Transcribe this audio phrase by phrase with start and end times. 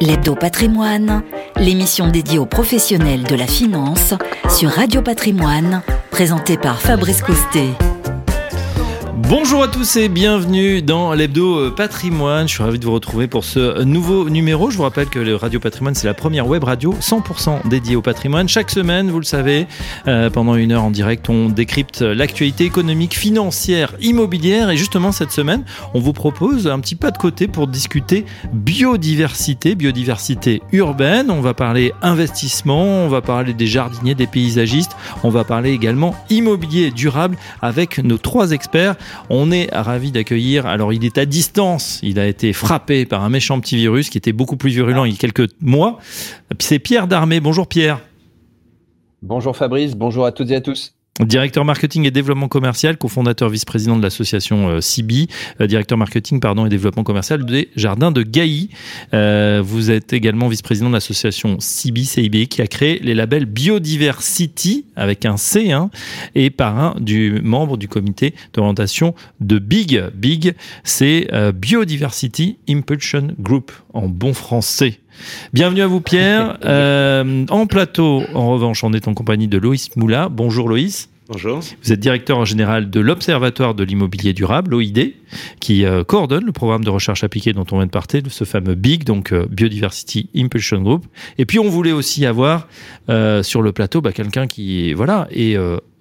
[0.00, 1.22] L'Hebdo Patrimoine,
[1.58, 4.12] l'émission dédiée aux professionnels de la finance
[4.50, 7.70] sur Radio Patrimoine, présentée par Fabrice Coustet.
[9.16, 12.46] Bonjour à tous et bienvenue dans l'hebdo euh, patrimoine.
[12.46, 14.70] Je suis ravi de vous retrouver pour ce nouveau numéro.
[14.70, 18.02] Je vous rappelle que le Radio Patrimoine, c'est la première web radio 100% dédiée au
[18.02, 18.46] patrimoine.
[18.46, 19.66] Chaque semaine, vous le savez,
[20.06, 24.68] euh, pendant une heure en direct, on décrypte l'actualité économique, financière, immobilière.
[24.68, 25.64] Et justement, cette semaine,
[25.94, 31.30] on vous propose un petit pas de côté pour discuter biodiversité, biodiversité urbaine.
[31.30, 34.94] On va parler investissement, on va parler des jardiniers, des paysagistes.
[35.24, 38.94] On va parler également immobilier durable avec nos trois experts.
[39.30, 40.66] On est ravi d'accueillir.
[40.66, 42.00] Alors, il est à distance.
[42.02, 45.12] Il a été frappé par un méchant petit virus qui était beaucoup plus virulent il
[45.12, 45.98] y a quelques mois.
[46.58, 47.40] C'est Pierre Darmé.
[47.40, 48.00] Bonjour Pierre.
[49.22, 49.94] Bonjour Fabrice.
[49.94, 50.95] Bonjour à toutes et à tous.
[51.20, 55.28] Directeur marketing et développement commercial, cofondateur vice-président de l'association euh, CIBI,
[55.62, 58.68] euh, directeur marketing pardon et développement commercial des jardins de Gailly.
[59.14, 64.84] Euh, vous êtes également vice-président de l'association CIBI CIB qui a créé les labels Biodiversity
[64.94, 65.90] avec un C hein,
[66.34, 70.02] et parrain du membre du comité d'orientation de Big.
[70.14, 75.00] Big, c'est Biodiversity Impulsion Group en bon français.
[75.52, 76.58] Bienvenue à vous Pierre.
[76.66, 80.28] Euh, en plateau, en revanche, on est en compagnie de Loïs Moula.
[80.28, 81.08] Bonjour Loïs.
[81.28, 81.60] Bonjour.
[81.82, 85.14] Vous êtes directeur général de l'Observatoire de l'immobilier durable, l'OID,
[85.60, 88.74] qui euh, coordonne le programme de recherche appliquée dont on vient de parler, ce fameux
[88.74, 91.06] BIG, donc euh, Biodiversity Impulsion Group.
[91.38, 92.68] Et puis on voulait aussi avoir
[93.42, 95.56] sur le plateau bah, quelqu'un qui voilà est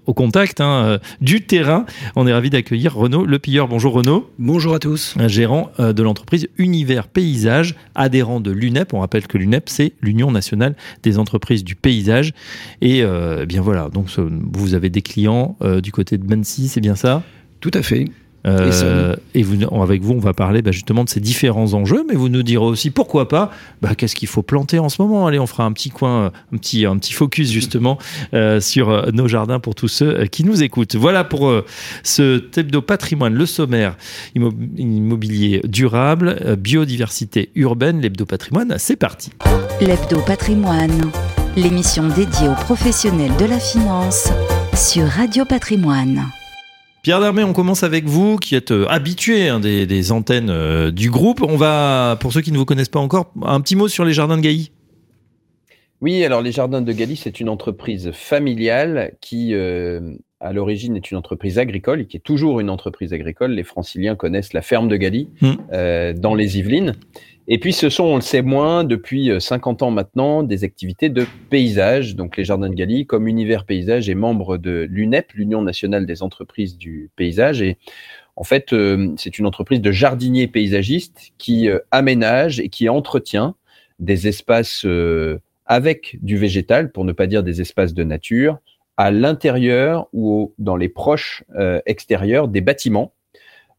[0.06, 1.86] au contact hein, euh, du terrain.
[2.16, 3.68] On est ravi d'accueillir Renaud Lepilleur.
[3.68, 4.30] Bonjour Renaud.
[4.40, 5.16] Bonjour à tous.
[5.28, 8.94] Gérant euh, de l'entreprise Univers Paysage, adhérent de l'UNEP.
[8.94, 12.34] On rappelle que l'UNEP, c'est l'Union nationale des entreprises du paysage.
[12.82, 16.82] Et euh, eh bien voilà, donc vous avez des clients du côté de Mency, c'est
[16.82, 17.24] bien ça?
[17.60, 18.06] Tout à fait.
[18.46, 22.16] Euh, et, vous, avec vous, on va parler bah, justement de ces différents enjeux, mais
[22.16, 23.52] vous nous direz aussi pourquoi pas,
[23.82, 25.28] bah, qu'est-ce qu'il faut planter en ce moment.
[25.28, 27.98] Allez, on fera un petit coin, un petit, un petit focus justement
[28.34, 30.96] euh, sur euh, nos jardins pour tous ceux qui nous écoutent.
[30.96, 31.54] Voilà pour
[32.04, 33.98] ce hebdo patrimoine, le sommaire
[34.36, 38.76] immobilier durable, biodiversité urbaine, l'hebdo patrimoine.
[38.78, 39.32] C'est parti.
[39.82, 41.12] L'hebdo patrimoine,
[41.56, 44.30] l'émission dédiée aux professionnels de la finance
[44.74, 46.26] sur Radio Patrimoine.
[47.06, 51.12] Pierre Darmé, on commence avec vous, qui êtes euh, habitué hein, des, antennes euh, du
[51.12, 51.44] groupe.
[51.44, 54.12] On va, pour ceux qui ne vous connaissent pas encore, un petit mot sur les
[54.12, 54.72] jardins de Gailly.
[56.02, 61.12] Oui, alors les jardins de Gailly, c'est une entreprise familiale qui, euh, à l'origine, est
[61.12, 63.52] une entreprise agricole et qui est toujours une entreprise agricole.
[63.52, 66.14] Les franciliens connaissent la ferme de Gailly hmm.
[66.18, 66.96] dans les Yvelines.
[67.48, 71.10] Et puis, ce sont, on le sait moins, depuis 50 euh, ans maintenant, des activités
[71.10, 72.16] de paysage.
[72.16, 76.24] Donc, les Jardins de Galie, comme Univers Paysage, est membre de l'UNEP, l'Union nationale des
[76.24, 77.62] entreprises du paysage.
[77.62, 77.78] Et
[78.36, 83.56] en fait, euh, c'est une entreprise de jardiniers paysagistes qui euh, aménage et qui entretient
[84.00, 84.86] des espaces
[85.66, 88.58] avec du végétal, pour ne pas dire des espaces de nature,
[88.98, 91.46] à l'intérieur ou dans les proches
[91.86, 93.14] extérieurs des bâtiments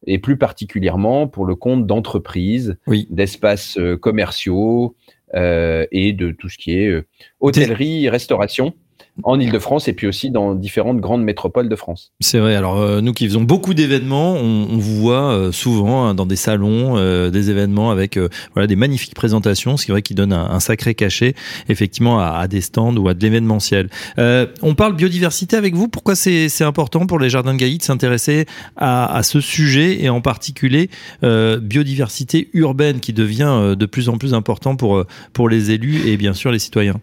[0.06, 2.76] et plus particulièrement pour le compte d'entreprises,
[3.10, 4.96] d'espaces euh, commerciaux
[5.34, 7.06] euh, et de tout ce qui est euh,
[7.40, 8.74] hôtellerie, restauration
[9.22, 12.12] en Ile-de-France et puis aussi dans différentes grandes métropoles de France.
[12.20, 12.54] C'est vrai.
[12.54, 16.36] Alors euh, nous qui faisons beaucoup d'événements, on, vous voit euh, souvent hein, dans des
[16.36, 18.18] salons, euh, des événements avec
[18.54, 21.34] voilà des magnifiques présentations, ce qui est vrai qui donne un, sacré cachet
[21.68, 23.88] effectivement à, à, des stands ou à de l'événementiel.
[24.18, 25.88] on parle biodiversité avec vous.
[25.88, 28.46] Pourquoi c'est important pour les jardins de Gailly de s'intéresser
[28.76, 30.90] à, à, ce sujet et en particulier
[31.22, 36.34] biodiversité urbaine qui devient de plus en plus important pour pour les élus et bien
[36.34, 37.00] sûr les citoyens?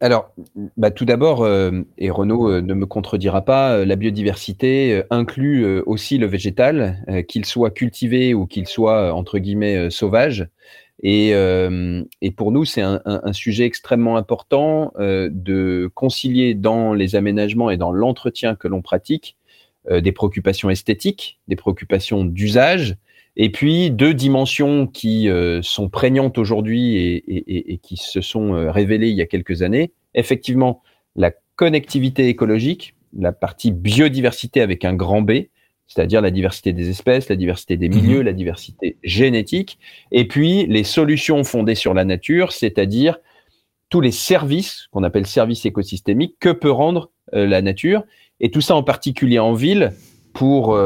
[0.00, 0.30] Alors,
[0.76, 5.64] bah, tout d'abord, euh, et Renaud euh, ne me contredira pas, euh, la biodiversité inclut
[5.86, 10.48] aussi le végétal, qu'il soit cultivé ou qu'il soit entre guillemets sauvage.
[11.02, 11.32] Et,
[12.36, 18.54] pour nous, c'est un, sujet extrêmement important de concilier dans les aménagements et dans l'entretien
[18.54, 19.36] que l'on pratique
[19.90, 22.96] des préoccupations esthétiques, des préoccupations d'usage,
[23.36, 28.54] et puis deux dimensions qui euh, sont prégnantes aujourd'hui et, et, et, qui se sont
[28.54, 29.92] euh, révélées il y a quelques années.
[30.14, 30.82] Effectivement,
[31.16, 35.32] la connectivité écologique, la partie biodiversité avec un grand B,
[35.86, 38.24] c'est-à-dire la diversité des espèces, la diversité des milieux, mhm.
[38.24, 39.78] la diversité génétique,
[40.12, 43.18] et puis les solutions fondées sur la nature, c'est-à-dire
[43.90, 48.02] tous les services qu'on appelle services écosystémiques que peut rendre euh, la nature,
[48.40, 49.92] et tout ça en particulier en ville
[50.32, 50.78] pour,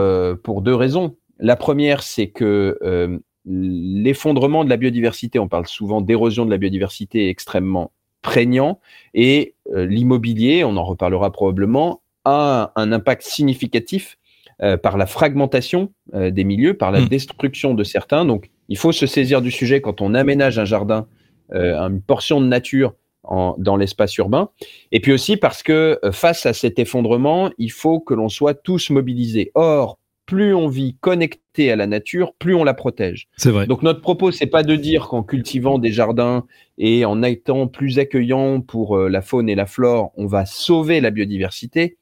[0.45, 1.17] pour deux raisons.
[1.41, 6.59] La première, c'est que euh, l'effondrement de la biodiversité, on parle souvent d'érosion de la
[6.59, 7.93] biodiversité, est extrêmement
[8.23, 8.79] prégnant
[9.15, 14.19] et euh, l'immobilier, on en reparlera probablement, a un, impact significatif
[14.63, 17.09] euh, par la fragmentation des milieux, par la hmm.
[17.09, 18.27] destruction de certains.
[18.27, 21.07] Donc, il faut se saisir du sujet quand on aménage un jardin,
[21.53, 22.95] une portion de nature
[23.25, 24.51] dans l'espace urbain.
[24.93, 28.91] Et puis aussi parce que face à cet effondrement, il faut que l'on soit tous
[28.91, 29.51] mobilisés.
[29.55, 30.00] Or,
[30.31, 33.27] plus on vit connecté à la nature, plus on la protège.
[33.37, 33.67] C'est vrai.
[33.67, 36.47] Donc notre propos, c'est pas de dire qu'en cultivant des jardins
[36.79, 41.11] et en étant plus accueillant pour la faune et la flore, on va sauver la
[41.11, 41.97] biodiversité,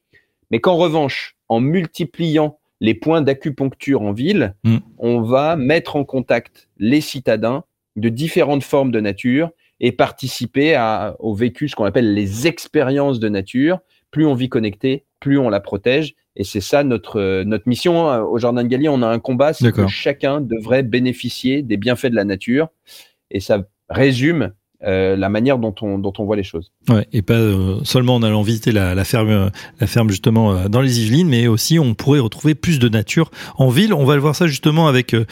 [0.51, 4.77] mais qu'en revanche, en multipliant les points d'acupuncture en ville, mm.
[4.99, 7.65] on va mettre en contact les citadins
[7.97, 13.21] de différentes formes de nature et participer à, au vécu, ce qu'on appelle les expériences
[13.21, 13.79] de nature.
[14.11, 16.15] Plus on vit connecté, plus on la protège.
[16.39, 18.09] Et c'est ça notre, notre mission.
[18.09, 18.23] Hein.
[18.23, 22.07] Au Jardin de Galie, on a un combat, c'est que chacun devrait bénéficier des bienfaits
[22.07, 22.69] de la nature.
[23.31, 24.53] Et ça résume
[24.87, 26.73] euh, la manière dont on, dont on voit les choses.
[26.89, 30.69] Ouais, et pas euh, seulement en allant visiter la, la, ferme, la ferme justement euh,
[30.69, 33.93] dans les Yvelines, mais aussi on pourrait retrouver plus de nature en ville.
[33.93, 35.25] On va le voir ça justement avec euh,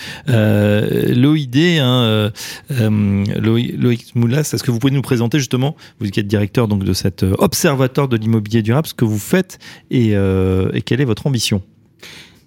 [1.14, 2.30] l'OID, hein,
[2.70, 4.50] Loïc Moulas.
[4.52, 8.08] Est-ce que vous pouvez nous présenter justement, vous qui êtes directeur donc de cet observatoire
[8.08, 9.58] de l'immobilier durable, ce que vous faites
[9.90, 11.62] et, et quelle est votre ambition?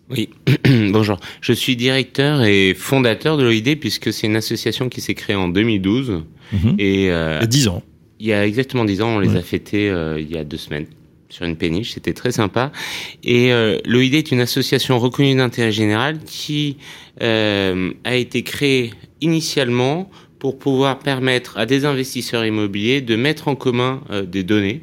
[0.10, 0.30] Oui,
[0.92, 1.18] bonjour.
[1.42, 5.50] Je suis directeur et fondateur de l'OID puisque c'est une association qui s'est créée en
[5.50, 6.24] 2012.
[6.52, 6.76] Mhm.
[6.80, 7.84] Et, euh, il y a 10 ans.
[8.20, 10.58] Il y a exactement 10 ans, on les a fêtés euh, il y a deux
[10.58, 10.88] semaines
[11.30, 12.72] sur une péniche, c'était très sympa.
[13.24, 16.78] Et euh, l'OID est une association reconnue d'intérêt général qui
[17.22, 18.92] euh, a été créée
[19.22, 20.10] initialement
[20.40, 24.82] pour pouvoir permettre à des investisseurs immobiliers de mettre en commun euh, des données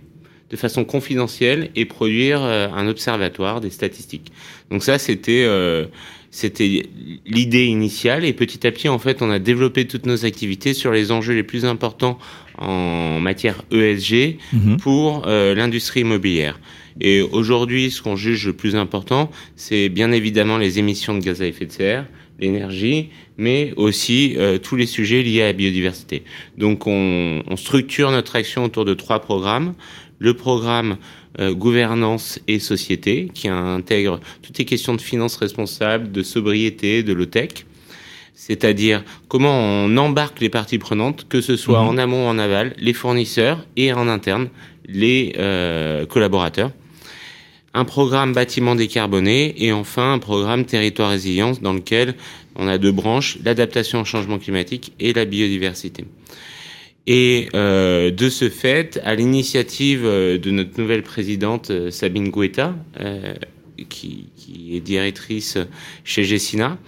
[0.50, 4.32] de façon confidentielle et produire euh, un observatoire des statistiques.
[4.70, 5.86] Donc ça, c'était euh,
[6.30, 6.82] c'était
[7.24, 10.92] l'idée initiale et petit à petit, en fait, on a développé toutes nos activités sur
[10.92, 12.18] les enjeux les plus importants
[12.58, 14.76] en matière ESG mhm.
[14.76, 16.60] pour euh, l'industrie immobilière.
[17.00, 21.40] Et aujourd'hui, ce qu'on juge le plus important, c'est bien évidemment les émissions de gaz
[21.40, 22.06] à effet de serre,
[22.38, 23.08] l'énergie,
[23.38, 26.22] mais aussi euh, tous les sujets liés à la biodiversité.
[26.58, 29.74] Donc on, on, structure notre action autour de trois programmes
[30.18, 30.96] le programme
[31.38, 37.12] euh, gouvernance et société qui intègre toutes les questions de finances responsables, de sobriété, de
[37.12, 37.66] low-tech.
[38.34, 41.88] C'est-à-dire comment on embarque les parties prenantes, que ce soit mhm.
[41.88, 44.48] en amont ou en aval, les fournisseurs et en interne,
[44.86, 46.70] les euh, collaborateurs.
[47.74, 52.14] Un programme bâtiment décarboné et enfin un programme territoire résilience dans lequel
[52.54, 56.06] on a deux branches, l'adaptation au changement climatique et la biodiversité.
[57.06, 62.74] Et euh, de ce fait, à l'initiative euh, de notre nouvelle présidente euh, Sabine Guetta,
[63.88, 65.58] qui, qui, est directrice
[66.02, 66.78] chez Gessina,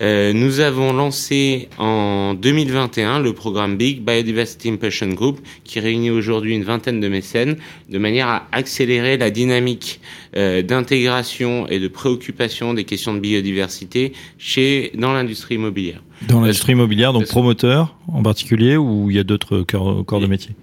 [0.00, 6.54] euh, nous avons lancé en 2021 le programme Big Biodiversity Impulsion Group qui réunit aujourd'hui
[6.54, 7.56] une vingtaine de mécènes
[7.88, 10.00] de manière à accélérer la dynamique
[10.36, 16.02] euh, d'intégration et de préoccupation des questions de biodiversité chez dans l'industrie immobilière.
[16.28, 20.26] Dans l'industrie immobilière, donc promoteur en particulier ou il y a d'autres corps, corps de
[20.26, 20.54] métier?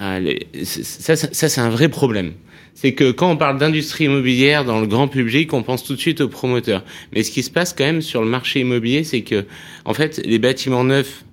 [0.00, 2.32] Allez, ça, ça, ça c'est un vrai problème
[2.74, 6.00] c'est que quand on parle d'industrie immobilière dans le grand public, on pense tout de
[6.00, 6.84] suite aux promoteurs.
[7.12, 9.44] Mais ce qui se passe quand même sur le marché immobilier, c'est que,
[9.84, 11.24] en fait, les bâtiments neufs,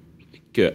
[0.53, 0.71] que,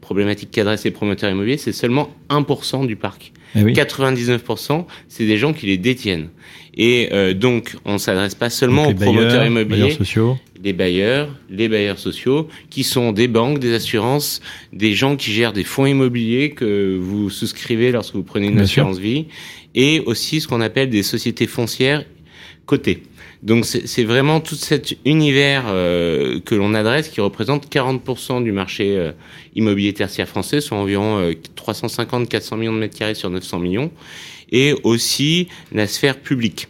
[0.00, 3.32] problématique qu'adressent les promoteurs immobiliers, c'est seulement 1% du parc.
[3.54, 6.28] 99%, eh c'est des gens qui les détiennent.
[6.76, 10.38] Et euh, donc, on s'adresse pas seulement aux promoteurs immobiliers, bailleurs sociaux.
[10.62, 14.42] les bailleurs, les bailleurs sociaux, qui sont des banques, des assurances,
[14.74, 18.98] des gens qui gèrent des fonds immobiliers que vous souscrivez lorsque vous prenez une assurance
[18.98, 19.26] vie,
[19.76, 22.04] et aussi ce qu'on appelle des sociétés foncières
[22.64, 23.02] cotées.
[23.42, 28.96] Donc c'est vraiment tout cet univers euh, que l'on adresse qui représente 40% du marché
[28.96, 29.12] euh,
[29.54, 33.92] immobilier tertiaire français, soit environ 350-400 euh, millions de mètres carrés sur 900 millions,
[34.50, 36.68] et aussi la sphère publique.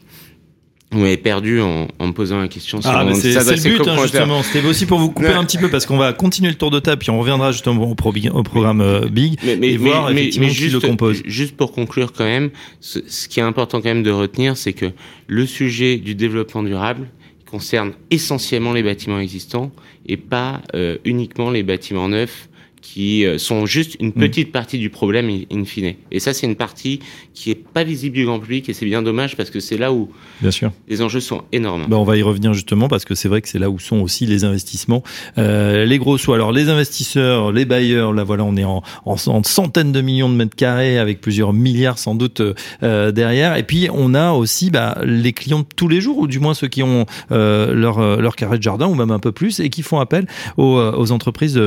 [0.93, 2.81] Vous m'avez perdu en, en, me posant la question.
[2.81, 4.43] Sur ah, c'est le but, hein, justement.
[4.45, 6.78] C'était aussi pour vous couper un petit peu parce qu'on va continuer le tour de
[6.78, 10.23] table puis on reviendra justement au, au programme euh, Big mais, mais, et voir mais,
[10.23, 11.23] effectivement juste, qui le compose.
[11.25, 12.50] Juste pour conclure quand même,
[12.81, 14.87] ce, ce, qui est important quand même de retenir, c'est que
[15.26, 17.09] le sujet du développement durable
[17.50, 19.73] concerne essentiellement les bâtiments existants
[20.07, 22.49] et pas euh, uniquement les bâtiments neufs
[22.80, 24.12] qui euh, sont juste une mm.
[24.12, 25.95] petite partie du problème in fine.
[26.11, 27.00] Et ça, c'est une partie
[27.35, 29.92] qui est pas visible du grand public et c'est bien dommage parce que c'est là
[29.92, 30.73] où bien sûr.
[30.88, 31.87] les enjeux sont énormes.
[31.88, 34.00] Ben, on va y revenir justement parce que c'est vrai que c'est là où sont
[34.00, 35.02] aussi les investissements,
[35.38, 36.33] euh, les gros sous.
[36.33, 40.35] Alors les investisseurs, les bailleurs, là voilà, on est en, en, centaines de millions de
[40.35, 42.40] mètres carrés avec plusieurs milliards sans doute
[42.83, 43.56] euh, derrière.
[43.56, 46.54] Et puis on a aussi bah, les clients de tous les jours ou du moins
[46.54, 49.68] ceux qui ont euh, leur leur carré de jardin ou même un peu plus et
[49.68, 51.61] qui font appel aux, aux entreprises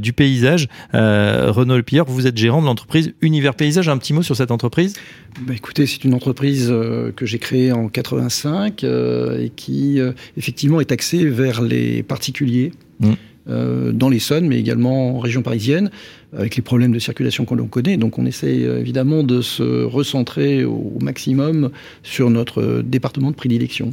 [0.00, 0.55] du paysage
[0.94, 3.88] euh, Renaud Pierre, vous êtes gérant de l'entreprise Univers Paysage.
[3.88, 4.94] Un petit mot sur cette entreprise
[5.40, 9.98] bah Écoutez, c'est une entreprise euh, que j'ai créée en 85 euh, et qui
[10.36, 12.72] effectivement est axée vers les particuliers.
[12.98, 13.92] Mmh.
[13.92, 15.90] dans l'Essonne, mais également en région parisienne,
[16.36, 17.98] avec les problèmes de circulation qu'on connaît.
[17.98, 21.70] Donc on essaie évidemment de se recentrer au maximum
[22.02, 23.92] sur notre département de prédilection.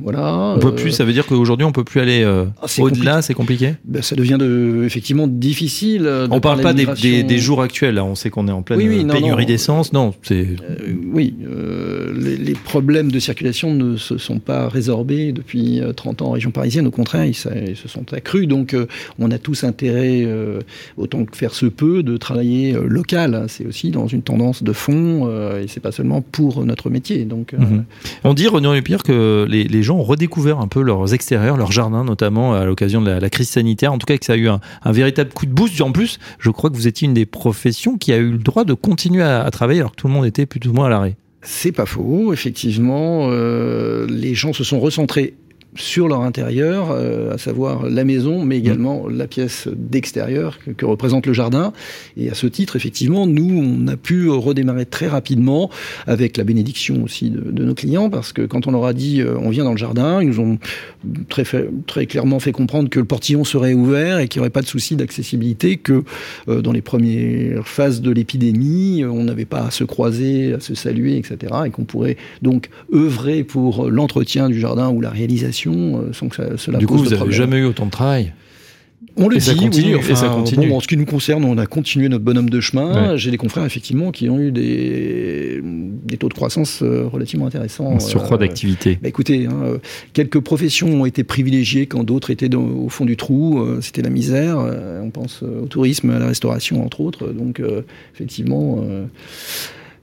[0.00, 0.54] Voilà.
[0.56, 3.22] On peut plus, euh, ça veut dire qu'aujourd'hui on peut plus aller euh, ah, au-delà,
[3.22, 3.74] c'est compliqué.
[3.84, 6.06] Ben, ça devient de, effectivement difficile.
[6.06, 7.94] Euh, on parle pas des, des, jours actuels.
[7.94, 9.92] Là, on sait qu'on est en pleine pénurie d'essence.
[9.92, 10.48] Non, c'est.
[11.12, 11.34] oui,
[12.16, 16.50] les, les, problèmes de circulation ne se sont pas résorbés depuis 30 ans en région
[16.50, 16.86] parisienne.
[16.86, 18.48] Au contraire, ils, se sont accrus.
[18.48, 18.76] Donc,
[19.18, 20.26] on a tous intérêt,
[20.96, 23.44] autant que faire se peut, de travailler local.
[23.48, 27.24] C'est aussi dans une tendance de fond, et c'est pas seulement pour notre métier.
[27.24, 27.84] Donc, mhm.
[28.24, 31.72] on dit René Lupire que les, les gens ont redécouvert un peu leurs extérieurs, leurs
[31.72, 33.92] jardins notamment à l'occasion de la, crise sanitaire.
[33.92, 35.80] En tout cas, que ça a eu un, véritable coup de boost.
[35.80, 38.64] En plus, je crois que vous étiez une des professions qui a eu le droit
[38.64, 41.16] de continuer à, travailler alors que tout le monde était plus ou moins à l'arrêt.
[41.42, 43.28] C'est pas faux, effectivement.
[43.30, 45.34] Euh, les gens se sont recentrés
[45.76, 51.26] sur leur intérieur, euh, à savoir la maison, mais également la pièce d'extérieur que, représente
[51.26, 51.72] le jardin.
[52.16, 55.70] Et à ce titre, effectivement, nous, on a pu redémarrer très rapidement
[56.06, 59.36] avec la bénédiction aussi de, nos clients, parce que quand on leur a dit euh,
[59.38, 60.58] on vient dans le jardin, ils nous ont
[61.28, 61.44] très,
[61.86, 64.66] très clairement fait comprendre que le portillon serait ouvert et qu'il n'y aurait pas de
[64.66, 66.04] souci d'accessibilité, que
[66.48, 70.74] euh, dans les premières phases de l'épidémie, on n'avait pas à se croiser, à se
[70.74, 71.52] saluer, etc.
[71.66, 76.36] Et qu'on pourrait donc œuvrer pour l'entretien du jardin ou la réalisation euh, sans que
[76.36, 78.32] ça, cela du coup, vous n'avez jamais eu autant de travail
[79.16, 80.72] on le dit, oui, enfin, ça continue.
[80.72, 83.16] en ce qui nous concerne, on a continué notre bonhomme de chemin.
[83.16, 87.94] J'ai des confrères, effectivement, qui ont eu des, des taux de croissance euh, relativement intéressants.
[87.94, 88.98] Un surcroît euh, d'activité.
[89.00, 89.78] Bah, écoutez, hein,
[90.14, 93.64] quelques professions ont été privilégiées quand d'autres étaient au fond du trou.
[93.82, 94.58] C'était la misère.
[95.02, 97.28] On pense au tourisme, à la restauration, entre autres.
[97.28, 97.62] Donc,
[98.14, 98.84] effectivement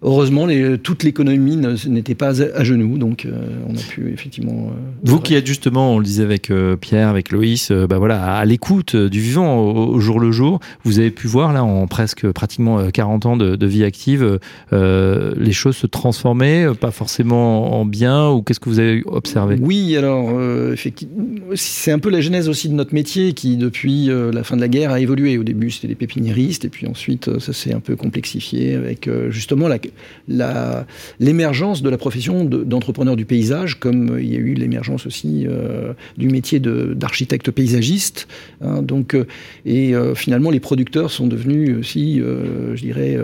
[0.01, 3.31] heureusement, les, toute l'économie n'était pas à, genoux, donc euh,
[3.67, 4.69] on a pu effectivement.
[4.69, 8.35] Euh, Vous qui êtes justement, on le disait avec euh, Pierre, avec Loïs, bah voilà,
[8.35, 12.29] à, l'écoute du vivant au, jour le jour, vous avez pu voir là en presque
[12.31, 14.39] pratiquement 40 ans de, vie active,
[14.71, 19.57] les choses se transformer, pas forcément en bien, ou qu'est-ce que vous avez observé?
[19.61, 20.41] Oui, alors
[20.71, 21.23] effectivement,
[21.55, 24.67] c'est un peu la genèse aussi de notre métier qui, depuis la fin de la
[24.67, 25.37] guerre, a évolué.
[25.37, 29.67] Au début, c'était des pépiniéristes, et puis ensuite, ça s'est un peu complexifié avec justement
[29.67, 29.79] la
[31.19, 35.93] l'émergence de la profession d'entrepreneur du paysage, comme il y a eu l'émergence aussi euh,
[36.17, 38.27] du métier d'architecte paysagiste.
[38.61, 39.25] Hein, donc, euh,
[39.65, 43.17] et euh, finalement, les producteurs sont devenus aussi, je dirais,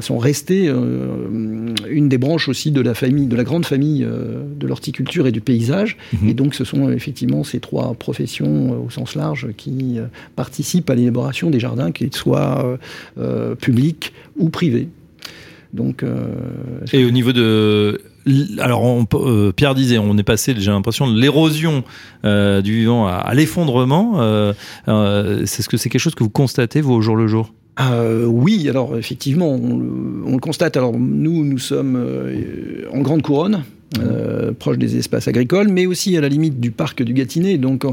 [0.00, 5.26] sont restés une des branches aussi de la famille, de la grande famille de l'horticulture
[5.26, 5.96] et du paysage.
[6.12, 6.28] Mhm.
[6.28, 9.98] Et donc, ce sont effectivement ces trois professions au sens large qui
[10.36, 12.78] participent à l'élaboration des jardins, qu'ils soient
[13.60, 14.88] publics ou privés.
[15.72, 16.34] Donc, euh,
[16.92, 18.00] et au niveau de
[18.60, 21.82] alors, euh, Pierre disait, on est passé, j'ai l'impression, de l'érosion
[22.24, 24.18] euh, du vivant à, l'effondrement.
[24.86, 27.52] c'est ce que c'est quelque chose que vous constatez vous au jour le jour?
[28.26, 30.76] Oui, alors effectivement, on, on, le constate.
[30.76, 31.98] Alors nous, nous sommes
[32.92, 33.64] en grande couronne.
[34.00, 37.58] Euh, proche des espaces agricoles, mais aussi à la limite du parc du Gâtinais.
[37.58, 37.84] Donc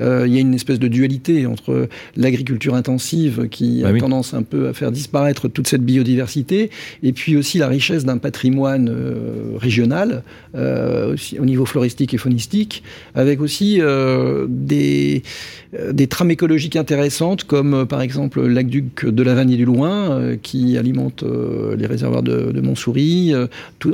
[0.00, 4.32] euh, il y a une espèce de dualité entre l'agriculture intensive qui a bah tendance
[4.32, 6.70] un peu à faire disparaître toute cette biodiversité,
[7.02, 10.22] et puis aussi la richesse d'un patrimoine euh, régional,
[10.54, 12.82] aussi, au niveau floristique et faunistique,
[13.14, 13.80] avec aussi
[14.48, 15.22] des,
[15.92, 21.24] des trames écologiques intéressantes, comme par exemple l'aqueduc de la Vanne du Loin, qui alimente
[21.76, 23.32] les réservoirs de, de Montsouris,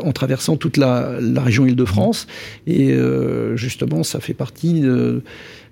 [0.02, 2.26] en traversant toute la, la région Île-de-France.
[2.66, 4.84] Et euh, justement, ça fait partie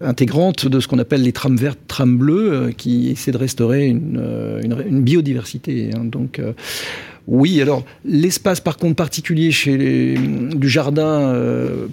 [0.00, 3.86] intégrante de ce qu'on appelle les trames vertes, trames bleues, euh, qui essaient de restaurer
[3.86, 5.90] une, euh, biodiversité.
[5.94, 6.04] Hein.
[6.04, 6.40] Donc,
[7.26, 11.34] oui, alors l'espace par contre particulier chez du jardin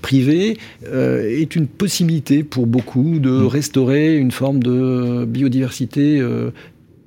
[0.02, 0.58] privé
[0.94, 3.48] est une possibilité pour beaucoup de mmh.
[3.48, 6.22] restaurer une forme de biodiversité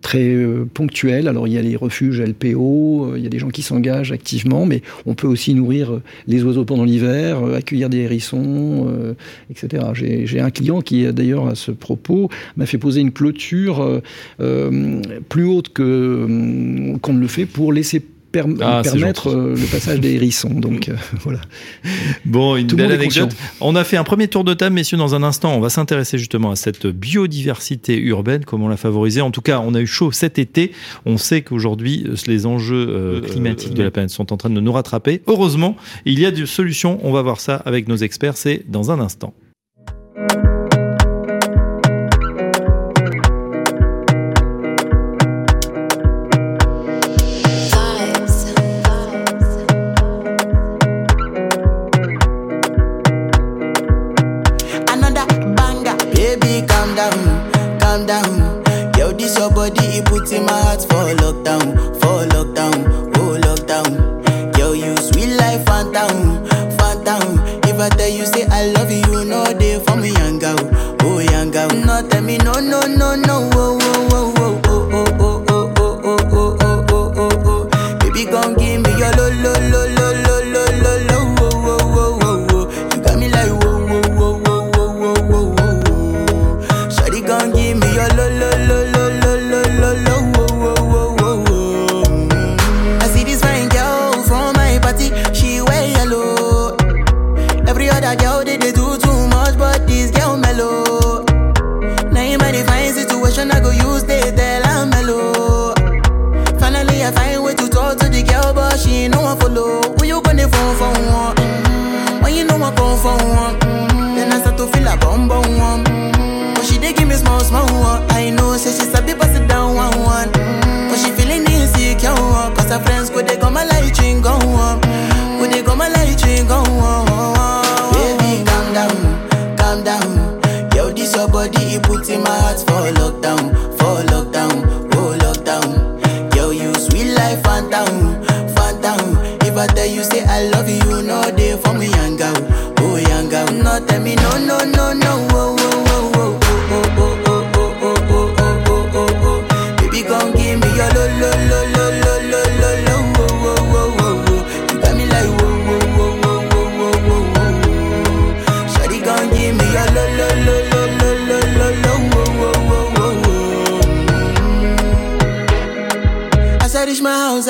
[0.06, 0.66] très euh.
[1.26, 4.12] Alors il y a les refuges LPO, euh, il y a des gens qui s'engagent
[4.12, 8.86] activement, mais on peut aussi nourrir euh, les oiseaux pendant l'hiver, accueillir des hérissons,
[9.50, 9.84] etc.
[9.94, 14.00] J'ai un client qui, d'ailleurs, à ce propos, m'a fait poser une clôture
[15.28, 18.02] plus haute qu'on ne le fait pour laisser
[18.60, 20.50] ah, permettre euh, le passage des hérissons.
[20.50, 21.40] Donc euh, voilà.
[22.24, 23.34] Bon, une belle anecdote.
[23.60, 24.96] On a fait un premier tour de table, messieurs.
[24.96, 29.20] Dans un instant, on va s'intéresser justement à cette biodiversité urbaine, comment la favoriser.
[29.20, 30.72] En tout cas, on a eu chaud cet été.
[31.04, 34.72] On sait qu'aujourd'hui, euh, les enjeux climatiques de la planète sont en train de nous
[34.72, 35.22] rattraper.
[35.26, 36.98] Heureusement, il y a des solutions.
[37.02, 38.36] On va voir ça avec nos experts.
[38.36, 39.34] C'est dans un instant.
[71.68, 73.85] no not tell me no, no, no, no, oh,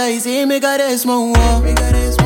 [0.07, 2.26] Me got a small one.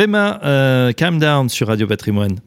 [0.00, 2.38] Réma, euh, Calm Down sur Radio Patrimoine.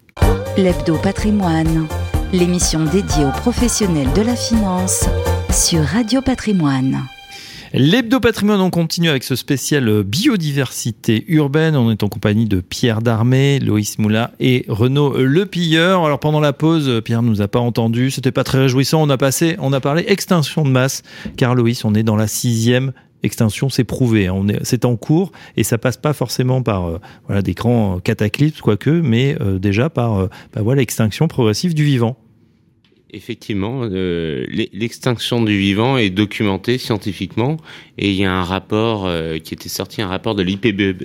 [0.58, 1.86] L'Hebdo Patrimoine,
[2.34, 5.06] l'émission dédiée aux professionnels de la finance
[5.52, 7.04] sur Radio Patrimoine.
[7.72, 11.76] L'Hebdo Patrimoine, on continue avec ce spécial biodiversité urbaine.
[11.76, 16.04] On est en compagnie de Pierre Darmé, Loïs Moula et Renaud Le Pilleur.
[16.04, 18.10] Alors pendant la pause, Pierre nous a pas entendu.
[18.10, 19.00] C'était pas très réjouissant.
[19.04, 21.04] On a passé, on a parlé extinction de masse.
[21.38, 24.28] Car Loïs, on est dans la sixième extinction, c'est prouvé.
[24.28, 24.34] hein.
[24.36, 28.00] On est, c'est en cours et ça passe pas forcément par euh, voilà des grands
[28.00, 32.18] cataclysmes quoique, mais euh, déjà par euh, bah, voilà l'extinction progressive du vivant.
[33.16, 37.58] Effectivement, euh, l'e- l'extinction du vivant est documentée scientifiquement
[38.00, 40.96] et il y a un rapport euh, qui était sorti, un rapport de l'IPBES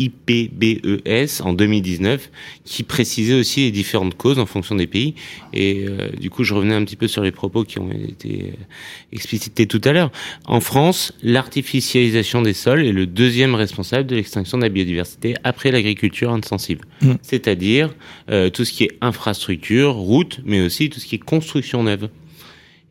[0.00, 2.30] E en 2019
[2.64, 5.14] qui précisait aussi les différentes causes en fonction des pays.
[5.52, 8.52] Et euh, du coup, je revenais un petit peu sur les propos qui ont été
[8.52, 8.64] euh,
[9.12, 10.10] explicités tout à l'heure.
[10.44, 15.70] En France, l'artificialisation des sols est le deuxième responsable de l'extinction de la biodiversité après
[15.70, 16.80] l'agriculture intensive.
[17.00, 17.12] Mm.
[17.22, 17.94] C'est-à-dire
[18.30, 22.08] euh, tout ce qui est infrastructure, route, mais aussi tout ce qui est construction neuve.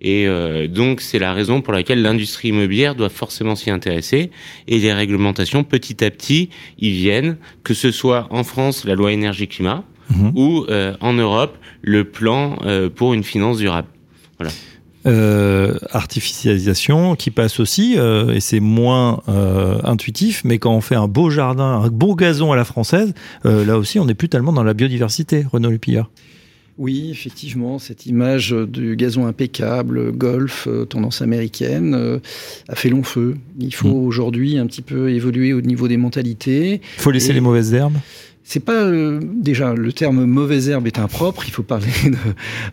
[0.01, 4.31] Et euh, donc c'est la raison pour laquelle l'industrie immobilière doit forcément s'y intéresser.
[4.67, 9.11] Et les réglementations, petit à petit, y viennent, que ce soit en France la loi
[9.11, 10.31] énergie-climat Mhm.
[10.35, 13.87] ou euh, en Europe le plan euh, pour une finance durable.
[15.07, 20.95] Euh, artificialisation qui passe aussi, euh, et c'est moins euh, intuitif, mais quand on fait
[20.95, 24.53] un beau jardin, un beau gazon à la française, là aussi on n'est plus tellement
[24.53, 26.09] dans la biodiversité, Renaud Lupillard.
[26.77, 32.19] Oui, effectivement, cette image du gazon impeccable, golf, euh, tendance américaine, euh,
[32.69, 33.35] a fait long feu.
[33.59, 34.07] Il faut mmh.
[34.07, 36.81] aujourd'hui un petit peu évoluer au niveau des mentalités.
[36.97, 37.97] Il faut laisser les mauvaises herbes
[38.43, 41.43] c'est pas euh, déjà le terme mauvaise herbe est impropre.
[41.47, 41.87] Il faut parler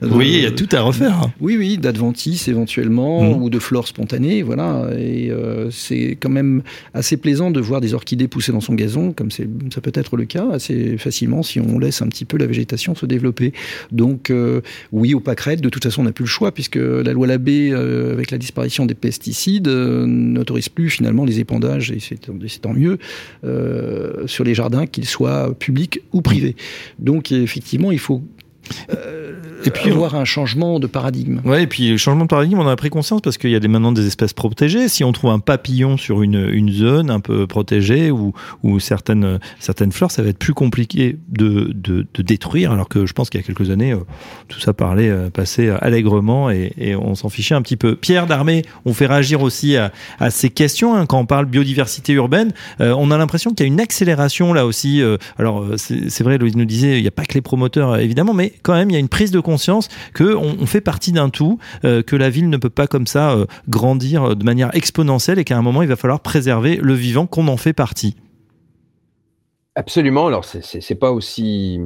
[0.01, 1.21] de, oui, il y a tout à refaire.
[1.23, 1.33] Hein.
[1.41, 3.43] Oui, oui, d'adventice éventuellement mmh.
[3.43, 4.89] ou de flore spontanée, voilà.
[4.99, 6.63] Et euh, c'est quand même
[6.95, 9.45] assez plaisant de voir des orchidées pousser dans son gazon, comme ça
[9.83, 13.07] peut être le cas assez facilement si on laisse un petit peu la végétation se
[13.07, 13.53] développer.
[13.93, 17.13] Donc euh, oui, au pâquerette, de toute façon, on n'a plus le choix puisque la
[17.13, 22.73] loi Labbé, avec la disparition des pesticides, n'autorise plus finalement les épandages et c'est tant
[22.73, 22.99] mieux
[24.27, 26.57] sur les jardins qu'ils soient public ou privé.
[26.99, 28.23] Donc effectivement, il faut
[29.65, 31.41] et puis avoir un changement de paradigme.
[31.45, 33.57] Ouais, et puis le changement de paradigme, on en a pris conscience parce qu'il y
[33.57, 34.89] a des, maintenant des espèces protégées.
[34.89, 39.39] Si on trouve un papillon sur une, une zone un peu protégée ou, ou certaines,
[39.59, 42.73] certaines fleurs, ça va être plus compliqué de, de, de détruire.
[42.73, 44.05] Alors que je pense qu'il y a quelques années, euh,
[44.49, 47.97] tout ça parlait, euh, passait allègrement et, et on s'en fichait un petit peu.
[47.97, 52.13] Pierre Darmé, on fait réagir aussi à, à ces questions hein, quand on parle biodiversité
[52.13, 52.53] urbaine.
[52.79, 55.03] on a l'impression qu'il y a une accélération là aussi.
[55.39, 58.53] alors c'est vrai, Louise nous disait, il n'y a pas que les promoteurs évidemment, mais
[58.63, 61.59] quand même, il y a une prise de conscience que on, fait partie d'un tout,
[61.85, 65.45] euh, que la ville ne peut pas comme ça euh, grandir de manière exponentielle et
[65.45, 68.17] qu'à un moment, il va falloir préserver le vivant, qu'on en fait partie.
[69.75, 70.27] Absolument.
[70.27, 71.81] Alors, c'est pas aussi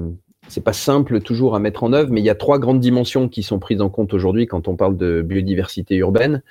[0.49, 3.29] c'est pas simple toujours à mettre en œuvre, mais il y a trois grandes dimensions
[3.29, 6.43] qui sont prises en compte aujourd'hui quand on parle de biodiversité urbaine.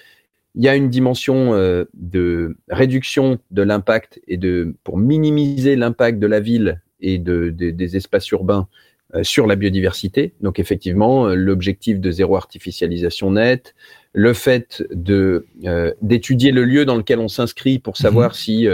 [0.56, 6.20] Il y a une dimension euh, de réduction de l'impact et de pour minimiser l'impact
[6.20, 8.91] de la ville et de, des espaces urbains euh,
[9.24, 10.34] sur la biodiversité.
[10.42, 13.76] Donc effectivement, euh, l'objectif de zéro artificialisation nette,
[14.14, 18.36] le fait de euh, d'étudier le lieu dans lequel on s'inscrit pour savoir mhm.
[18.36, 18.68] si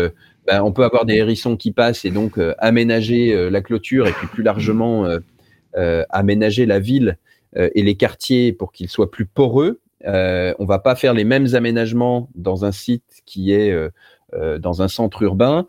[0.47, 4.27] ben, on peut avoir des hérissons qui passent et donc aménager la clôture et puis
[4.27, 5.07] plus largement
[6.09, 7.17] aménager la ville
[7.55, 9.79] et les quartiers pour qu'ils soient plus poreux.
[10.05, 13.75] Euh, on va pas faire les mêmes aménagements dans un site qui est
[14.33, 15.67] dans un centre urbain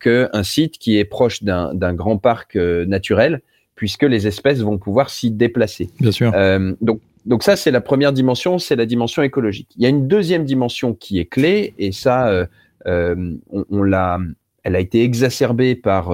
[0.00, 3.42] qu'un site qui est proche d'un grand parc naturel
[3.80, 5.88] puisque les espèces vont pouvoir s'y déplacer.
[6.00, 6.32] Bien sûr.
[6.34, 9.68] Euh, donc, donc ça, c'est la première dimension, c'est la dimension écologique.
[9.78, 12.44] Il y a une deuxième dimension qui est clé, et ça, euh,
[12.86, 14.18] euh on, l'a,
[14.64, 16.12] elle a été exacerbée par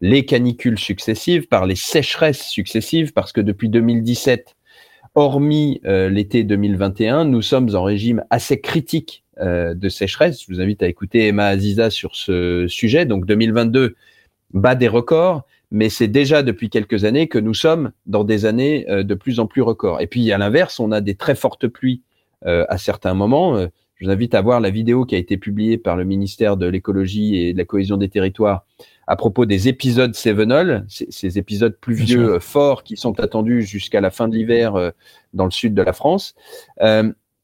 [0.00, 4.54] les canicules successives, par les sécheresses successives, parce que depuis 2017,
[5.16, 10.40] hormis l'été 2021, nous sommes en régime assez critique de sécheresse.
[10.40, 13.06] Je vous invite à écouter Emma Aziza sur ce sujet.
[13.06, 13.96] Donc 2022
[14.54, 18.86] bat des records mais c'est déjà depuis quelques années que nous sommes dans des années
[18.88, 20.00] euh, de plus en plus records.
[20.00, 22.02] Et puis à l'inverse, on a des très fortes pluies
[22.46, 23.56] euh, à certains moments.
[23.56, 26.56] Euh, je vous invite à voir la vidéo qui a été publiée par le ministère
[26.56, 28.64] de l'écologie et de la cohésion des territoires
[29.08, 34.28] à propos des épisodes Sevenol, ces épisodes pluvieux forts qui sont attendus jusqu'à la fin
[34.28, 34.92] de l'hiver
[35.32, 36.34] dans le sud de la France.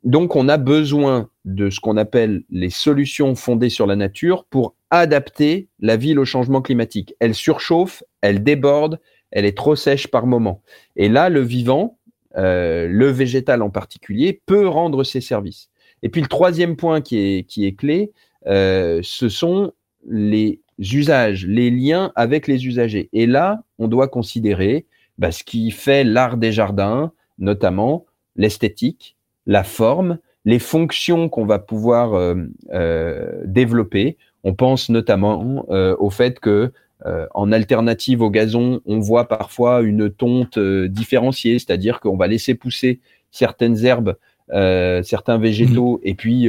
[0.04, 4.74] donc on a besoin de ce qu'on appelle les solutions fondées sur la nature pour
[4.98, 7.14] adapter la ville au changement climatique.
[7.20, 10.62] Elle surchauffe, elle déborde, elle est trop sèche par moment.
[10.96, 11.98] Et là, le vivant,
[12.36, 15.68] euh, le végétal en particulier, peut rendre ses services.
[16.02, 18.12] Et puis le troisième point qui est, qui est clé,
[18.46, 19.72] euh, ce sont
[20.08, 23.08] les usages, les liens avec les usagers.
[23.12, 24.86] Et là, on doit considérer
[25.18, 31.58] bah, ce qui fait l'art des jardins, notamment l'esthétique, la forme, les fonctions qu'on va
[31.58, 34.18] pouvoir euh, développer.
[34.44, 36.72] On pense notamment euh, au fait que
[37.34, 43.00] en alternative au gazon, on voit parfois une tonte différenciée, c'est-à-dire qu'on va laisser pousser
[43.30, 44.16] certaines herbes,
[44.48, 46.08] certains végétaux, mmh.
[46.08, 46.48] et puis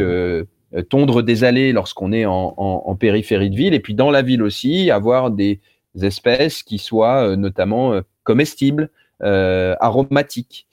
[0.87, 4.21] tondre des allées lorsqu'on est en, en, en, périphérie de ville, et puis dans la
[4.21, 5.59] ville aussi, avoir des
[6.01, 10.67] espèces qui soient notamment comestibles, aromatiques,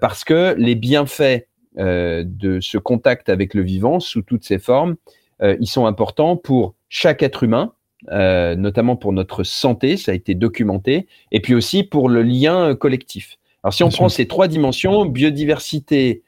[0.00, 1.44] parce que les bienfaits
[1.78, 4.94] euh, de ce contact avec le vivant sous toutes ses formes, euh,
[5.42, 7.72] ils sont importants pour chaque être humain,
[8.10, 12.74] euh, notamment pour notre santé, ça a été documenté, et puis aussi pour le lien
[12.74, 13.38] collectif.
[13.62, 16.22] Alors si on prend ces trois dimensions, biodiversité,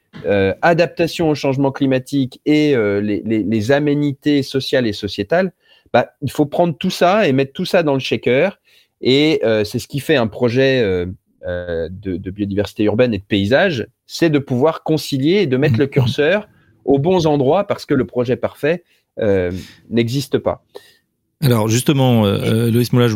[0.61, 5.53] adaptation au changement climatique et les, aménités sociales et sociétales,
[5.93, 8.59] bah, il faut prendre tout ça et mettre tout ça dans le shaker.
[9.01, 10.81] Et c'est ce qui fait un projet
[11.45, 15.85] de, de, biodiversité urbaine et de paysage c'est de pouvoir concilier et de mettre le
[15.85, 16.49] curseur
[16.83, 18.98] aux bons endroits parce que le projet parfait euh,
[19.89, 20.63] n'existe pas.
[21.41, 23.07] Alors justement, euh, euh Loïs Moulin,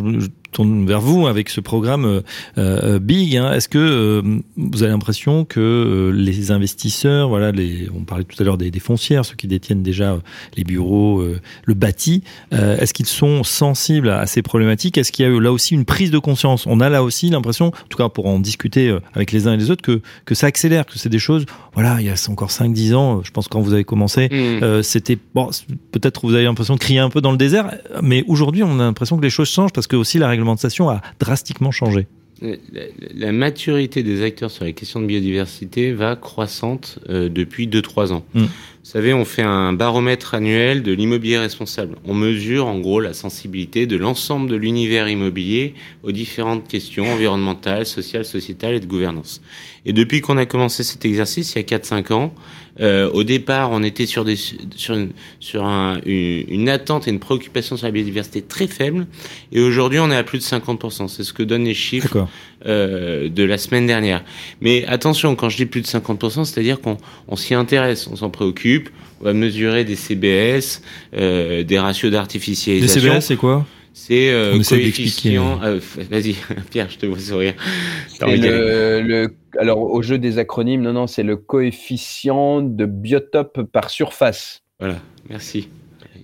[0.54, 2.22] tourne vers vous avec ce programme
[2.56, 3.36] Big.
[3.36, 3.52] Hein.
[3.52, 4.22] Est-ce que
[4.56, 8.78] vous avez l'impression que les investisseurs, voilà, les, on parlait tout à l'heure des, des,
[8.78, 10.18] foncières, ceux qui détiennent déjà
[10.56, 11.22] les bureaux,
[11.64, 14.96] le bâti, est-ce qu'ils sont sensibles à, ces problématiques?
[14.96, 16.66] Est-ce qu'il y a eu là aussi une prise de conscience?
[16.66, 19.56] On a là aussi l'impression, en tout cas pour en discuter avec les uns et
[19.56, 22.50] les autres, que, que ça accélère, que c'est des choses, voilà, il y a encore
[22.50, 24.82] 5-10 ans, je pense quand vous avez commencé, mmh.
[24.82, 25.50] c'était, bon,
[25.90, 28.84] peut-être vous avez l'impression de crier un peu dans le désert, mais aujourd'hui on a
[28.84, 32.06] l'impression que les choses changent parce que aussi la réglementation a drastiquement changé.
[33.14, 38.24] La, maturité des acteurs sur les questions de biodiversité va croissante euh, depuis 2-3 ans.
[38.34, 38.40] Mm.
[38.42, 41.96] Vous savez, on fait un baromètre annuel de l'immobilier responsable.
[42.04, 47.86] On mesure en gros la sensibilité de l'ensemble de l'univers immobilier aux différentes questions environnementales,
[47.86, 49.40] sociales, sociétales et de gouvernance.
[49.86, 52.34] Et depuis qu'on a commencé cet exercice, il y a 4-5 ans,
[52.80, 57.10] euh, au départ, on était sur, des, sur, une, sur un, une, une, attente et
[57.10, 59.06] une préoccupation sur la biodiversité très faible.
[59.52, 61.08] Et aujourd'hui, on est à plus de 50%.
[61.08, 62.26] C'est ce que donnent les chiffres
[62.66, 64.24] euh, de la semaine dernière.
[64.60, 66.96] Mais attention, quand je dis plus de 50%, c'est-à-dire qu'on
[67.28, 70.82] on, s'y intéresse, on s'en préoccupe, on va mesurer des CBS,
[71.16, 73.00] euh, des ratios d'artificialisation.
[73.00, 73.64] Des CBS, c'est quoi?
[73.96, 75.62] C'est euh, coefficient.
[75.62, 75.78] Euh,
[76.10, 76.34] Vas-y,
[76.70, 77.54] Pierre, je te vois sourire.
[78.20, 83.90] Le, le, alors, au jeu des acronymes, non, non, c'est le coefficient de biotope par
[83.90, 84.62] surface.
[84.80, 84.96] Voilà,
[85.28, 85.68] merci.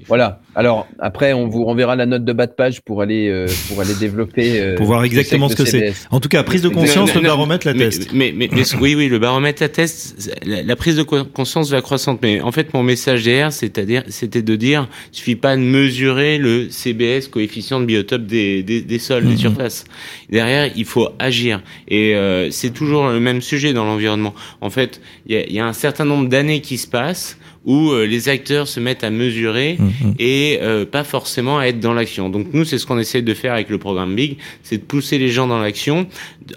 [0.06, 0.40] Voilà.
[0.54, 3.80] Alors après, on vous renverra la note de bas de page pour aller euh, pour
[3.80, 4.60] aller développer.
[4.60, 5.94] Euh, pour voir exactement ce que c'est.
[6.10, 8.12] En tout cas, prise de conscience, le baromètre la teste.
[8.12, 8.48] Mais, mais,
[8.80, 10.36] oui, oui, le baromètre la teste.
[10.44, 12.20] La, prise de conscience va croissante.
[12.22, 16.38] Mais en fait, mon message derrière, c'est-à-dire, c'était de dire, il suffit pas de mesurer
[16.38, 19.38] le CBS, coefficient de biotope des, des, des sols, des mhm.
[19.38, 19.84] surfaces.
[20.30, 21.62] Derrière, il faut agir.
[21.86, 24.34] Et euh, c'est toujours le même sujet dans l'environnement.
[24.60, 27.90] En fait, il y a, y a un certain nombre d'années qui se passent où
[27.90, 30.14] euh, les acteurs se mettent à mesurer mhm.
[30.18, 32.28] et euh, pas forcément à être dans l'action.
[32.28, 35.18] Donc nous, c'est ce qu'on essaie de faire avec le programme Big, c'est de pousser
[35.18, 36.06] les gens dans l'action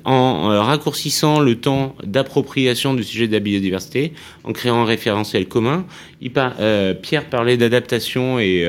[0.05, 5.47] en euh, raccourcissant le temps d'appropriation du sujet de la biodiversité, en créant un référentiel
[5.47, 5.85] commun.
[6.21, 8.65] Il Pierre parlait d'adaptation et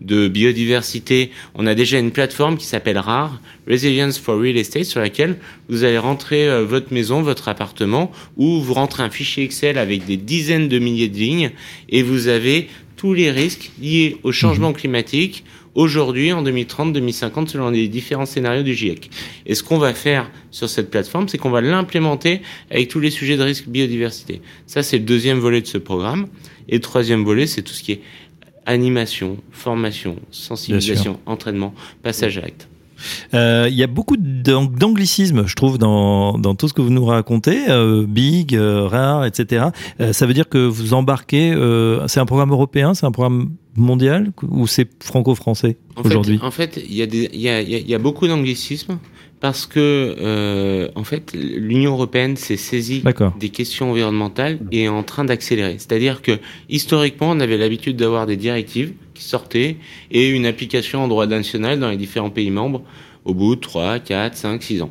[0.00, 1.32] de biodiversité.
[1.56, 5.36] On a déjà une plateforme qui s'appelle RAR, Resilience for Real Estate, sur laquelle
[5.68, 10.16] vous allez rentrer votre maison, votre appartement, ou vous rentrez un fichier Excel avec des
[10.16, 11.50] dizaines de milliers de lignes
[11.88, 12.68] et vous avez
[13.02, 14.76] tous les risques liés au changement mhm.
[14.76, 15.42] climatique
[15.74, 19.10] aujourd'hui, en 2030, 2050, selon les différents scénarios du GIEC.
[19.44, 23.10] Et ce qu'on va faire sur cette plateforme, c'est qu'on va l'implémenter avec tous les
[23.10, 24.40] sujets de risque biodiversité.
[24.68, 26.28] Ça, c'est le deuxième volet de ce programme.
[26.68, 28.02] Et le troisième volet, c'est tout ce qui est
[28.66, 32.68] animation, formation, sensibilisation, entraînement, passage à l'acte.
[33.34, 37.04] Euh, il y a beaucoup d'anglicisme, je trouve, dans, dans tout ce que vous nous
[37.04, 39.66] racontez, euh, big, euh, rare, etc.
[40.12, 41.54] ça veut dire que vous embarquez.
[42.08, 46.38] c'est un programme européen, c'est un programme mondial ou c'est franco-français aujourd'hui?
[46.42, 48.98] En fait, il y, a il y, a, y a beaucoup d'anglicisme
[49.42, 53.02] parce que en fait l'Union européenne s'est saisie
[53.38, 55.74] des questions environnementales et est en train d'accélérer.
[55.78, 56.38] C'est-à-dire que
[56.70, 59.76] historiquement, on avait l'habitude d'avoir des directives sortait
[60.10, 62.82] et une application en droit national dans les différents pays membres
[63.24, 64.90] au bout de 3, 4, 5, 6 ans.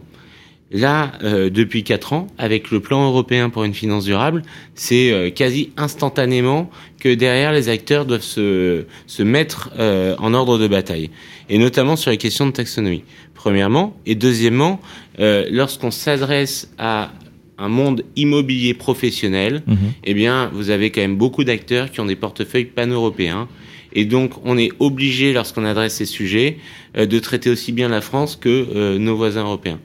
[0.73, 4.41] Là, euh, depuis 4 ans, avec le plan européen pour une finance durable,
[4.73, 10.57] c'est euh, quasi instantanément que derrière les acteurs doivent se, se mettre euh, en ordre
[10.57, 11.09] de bataille,
[11.49, 13.03] et notamment sur les questions de taxonomie,
[13.41, 14.79] premièrement, et deuxièmement,
[15.17, 17.11] lorsqu'on s'adresse à
[17.57, 19.77] un monde immobilier professionnel, mhm.
[20.03, 23.47] eh bien, vous avez quand même beaucoup d'acteurs qui ont des portefeuilles pan-européens,
[23.93, 26.57] et donc, on est obligé, lorsqu'on adresse ces sujets,
[26.97, 29.79] euh, de traiter aussi bien la France que euh, nos voisins européens.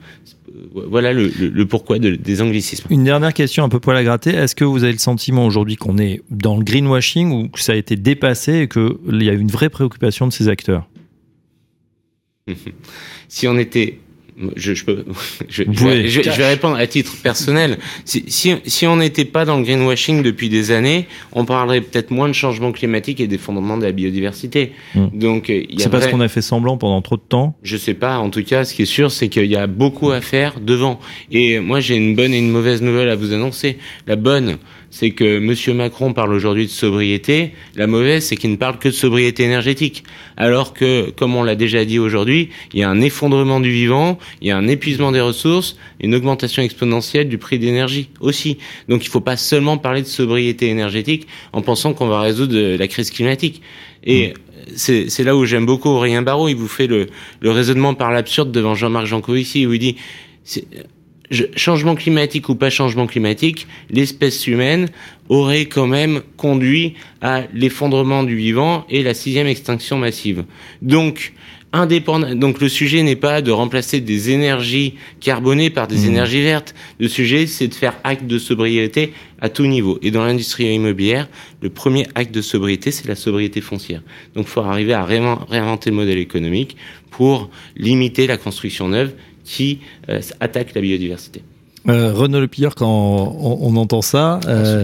[0.49, 2.87] Euh, voilà le, pourquoi des anglicismes.
[2.89, 4.31] Une dernière question un peu poil à gratter.
[4.31, 7.73] Est-ce que vous avez le sentiment aujourd'hui qu'on est dans le greenwashing ou que ça
[7.73, 10.87] a été dépassé et qu'il y a une vraie préoccupation de ces acteurs?
[13.29, 13.99] Si on était
[14.55, 15.03] je, je, peux,
[15.49, 17.77] je, je, vais répondre à titre personnel.
[18.05, 22.11] Si, si, si on n'était pas dans le greenwashing depuis des années, on parlerait peut-être
[22.11, 24.73] moins de changement climatique et d'effondrement de la biodiversité.
[24.93, 25.07] Hmm.
[25.13, 27.55] Donc, c'est parce qu'on a fait semblant pendant trop de temps.
[27.63, 28.19] Je sais pas.
[28.19, 30.99] En tout cas, ce qui est sûr, c'est qu'il y a beaucoup à faire devant.
[31.31, 33.77] Et moi, j'ai une bonne et une mauvaise nouvelle à vous annoncer.
[34.05, 34.57] La bonne,
[34.99, 35.77] c'est que M.
[35.77, 37.51] Macron parle aujourd'hui de sobriété.
[37.75, 40.03] La mauvaise, c'est qu'il ne parle que de sobriété énergétique.
[40.37, 44.17] Alors que, comme on l'a déjà dit aujourd'hui, il y a un effondrement du vivant,
[44.41, 48.57] il y a un épuisement des ressources, une augmentation exponentielle du prix d'énergie aussi.
[48.89, 52.57] Donc il ne faut pas seulement parler de sobriété énergétique en pensant qu'on va résoudre
[52.57, 53.61] la crise climatique.
[54.03, 54.33] Et
[54.75, 56.49] c'est là où j'aime beaucoup Aurélien Barraud.
[56.49, 57.05] Il vous fait le,
[57.39, 59.95] le raisonnement par l'absurde devant Jean-Marc Jancovici où il dit
[61.55, 64.87] changement climatique ou pas changement climatique, l'espèce humaine
[65.29, 70.45] aurait quand même conduit à l'effondrement du vivant et la sixième extinction massive.
[70.81, 71.33] Donc,
[71.73, 72.33] indépendant.
[72.35, 76.09] Donc le sujet n'est pas de remplacer des énergies carbonées par des mmh.
[76.09, 76.73] énergies vertes.
[76.99, 79.99] Le sujet, c'est de faire acte de sobriété à tout niveau.
[80.01, 81.27] Et dans l'industrie immobilière,
[81.61, 84.01] le premier acte de sobriété, c'est la sobriété foncière.
[84.35, 86.77] Donc il faut arriver à réinventer le modèle économique
[87.11, 89.13] pour limiter la construction neuve
[89.47, 89.79] qui
[90.09, 91.41] euh, attaque la biodiversité.
[91.87, 94.83] Euh, Renaud Lepilleur, quand on, entend ça, euh,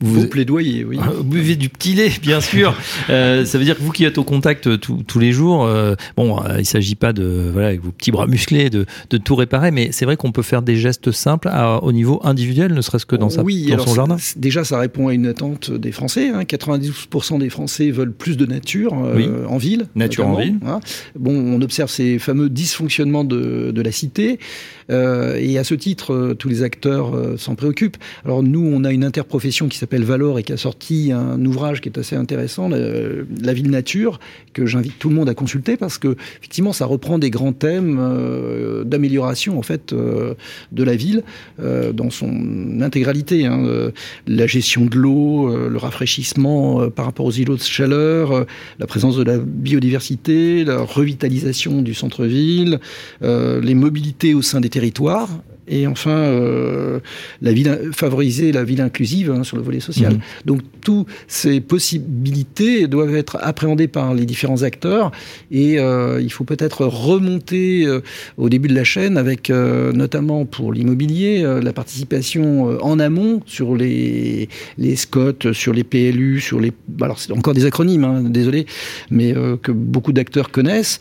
[0.00, 0.98] vous, plaidoyez, oui.
[1.18, 2.74] Vous buvez du petit lait, bien sûr.
[3.10, 5.94] euh, ça veut dire que vous qui êtes au contact euh, tous les jours, euh,
[6.16, 9.34] bon, euh, il s'agit pas de, voilà, avec vos petits bras musclés, de, de tout
[9.34, 12.80] réparer, mais c'est vrai qu'on peut faire des gestes simples à, au niveau individuel, ne
[12.80, 14.16] serait-ce que dans, sa, oui, dans son jardin.
[14.36, 16.28] Déjà, ça répond à une attente des Français.
[16.28, 16.42] Hein.
[16.42, 19.86] 92% des Français veulent plus de nature en ville.
[19.94, 20.58] Nature en ville.
[20.66, 20.80] Hein.
[21.18, 24.38] Bon, on observe ces fameux dysfonctionnements de, de la cité.
[24.90, 27.98] Et à ce titre, tous les acteurs s'en préoccupent.
[28.24, 31.80] Alors nous, on a une interprofession qui s'appelle Valor et qui a sorti un ouvrage
[31.80, 34.20] qui est assez intéressant, La, ville nature,
[34.52, 38.84] que j'invite tout le monde à consulter parce que effectivement, ça reprend des grands thèmes
[38.84, 41.22] d'amélioration en fait de la ville
[41.58, 43.46] dans son intégralité.
[43.46, 43.90] Hein.
[44.26, 48.46] La gestion de l'eau, le rafraîchissement par rapport aux îlots de chaleur,
[48.78, 52.78] la présence de la biodiversité, la revitalisation du centre-ville,
[53.22, 55.28] les mobilités au sein des territoire
[55.68, 57.00] et enfin euh,
[57.42, 60.14] la ville, favoriser la ville inclusive hein, sur le volet social.
[60.14, 60.20] Mmh.
[60.46, 65.10] Donc toutes ces possibilités doivent être appréhendées par les différents acteurs
[65.50, 68.00] et euh, il faut peut-être remonter euh,
[68.36, 74.48] au début de la chaîne avec notamment pour l'immobilier la participation en amont sur les
[74.76, 78.66] les SCOT, sur les PLU, sur les alors c'est encore des acronymes, hein, désolé,
[79.10, 80.98] mais que beaucoup d'acteurs connaissent.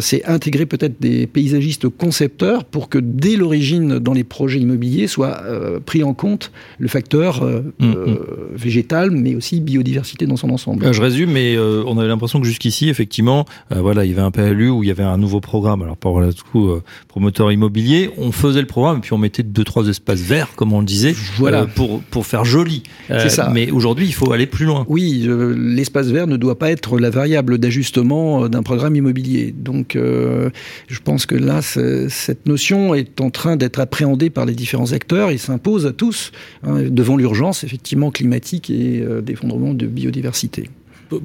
[0.00, 5.42] c'est intégrer peut-être des paysagistes concepteurs pour que dès l'origine dans les projets immobiliers soit
[5.44, 8.18] euh, pris en compte le facteur euh, mm, euh, mm.
[8.56, 10.92] végétal, mais aussi biodiversité dans son ensemble.
[10.92, 14.70] je résume, mais on avait l'impression que jusqu'ici, effectivement, voilà, il y avait un PLU
[14.70, 15.82] où il y avait un nouveau programme.
[15.82, 16.70] Alors pour le coup,
[17.08, 20.72] promoteur immobilier, on faisait le programme et puis on mettait deux trois espaces verts, comme
[20.72, 21.66] on le disait, voilà.
[21.66, 22.82] pour pour faire joli.
[23.08, 23.50] C'est ça.
[23.52, 24.84] Mais aujourd'hui, il faut aller plus loin.
[24.88, 29.54] Oui, l'espace vert ne doit pas être la variable d'ajustement d'un programme immobilier.
[29.56, 34.92] Donc, je pense que là, cette notion est en train d'être appréhendée par les différents
[34.92, 36.32] acteurs et s'impose à tous
[36.62, 40.70] hein, devant l'urgence effectivement climatique et euh, d'effondrement de biodiversité.
[41.10, 41.20] Pour,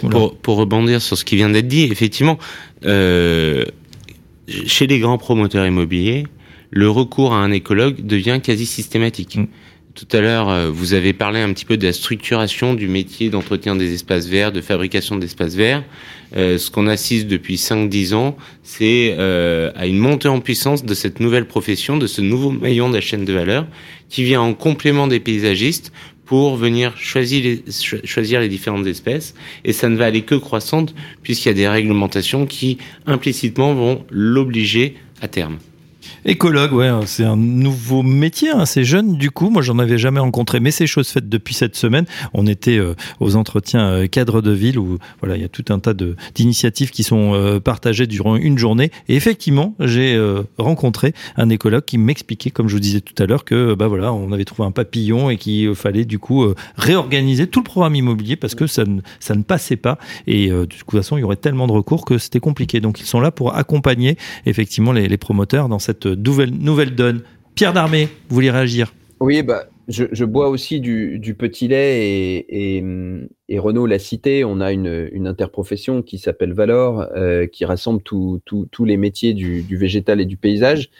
[0.00, 2.38] pour, pour, rebondir sur ce qui vient d'être dit, effectivement,
[2.84, 3.64] euh,
[4.46, 6.24] chez les grands promoteurs immobiliers,
[6.70, 9.36] le recours à un écologue devient quasi systématique.
[9.36, 9.46] Mm.
[9.94, 13.30] Tout à l'heure, euh, vous avez parlé un petit peu de la structuration du métier
[13.30, 15.84] d'entretien des espaces verts, de fabrication d'espaces verts.
[16.36, 20.94] Euh, ce qu'on assiste depuis 5-10 ans, c'est euh, à une montée en puissance de
[20.94, 23.68] cette nouvelle profession, de ce nouveau maillon de la chaîne de valeur,
[24.08, 25.92] qui vient en complément des paysagistes
[26.24, 27.62] pour venir choisir les,
[28.04, 29.36] choisir les différentes espèces.
[29.64, 34.04] Et ça ne va aller que croissante, puisqu'il y a des réglementations qui, implicitement, vont
[34.10, 35.58] l'obliger à terme.
[36.24, 39.50] Écologue, ouais, c'est un nouveau métier, hein, c'est jeune du coup.
[39.50, 42.06] Moi, j'en avais jamais rencontré, mais c'est chose faite depuis cette semaine.
[42.32, 45.64] On était euh, aux entretiens euh, cadres de ville où voilà, il y a tout
[45.68, 45.94] un tas
[46.34, 48.90] d'initiatives qui sont euh, partagées durant une journée.
[49.08, 50.18] Et effectivement, j'ai
[50.58, 54.12] rencontré un écologue qui m'expliquait, comme je vous disais tout à l'heure, que bah voilà,
[54.12, 58.36] on avait trouvé un papillon et qu'il fallait du coup réorganiser tout le programme immobilier
[58.36, 59.98] parce que ça ne ça ne passait pas.
[60.26, 62.80] Et de toute façon, il y aurait tellement de recours que c'était compliqué.
[62.80, 67.22] Donc, ils sont là pour accompagner effectivement les promoteurs dans cette nouvelle, nouvelle donne.
[67.54, 68.92] Pierre Darmé, vous voulez réagir?
[69.20, 75.26] Oui, bah, je, bois aussi du, petit lait et, Renaud l'a cité, on a une,
[75.26, 80.90] interprofession qui s'appelle Valor, euh, qui rassemble tous les métiers du, végétal et du paysage,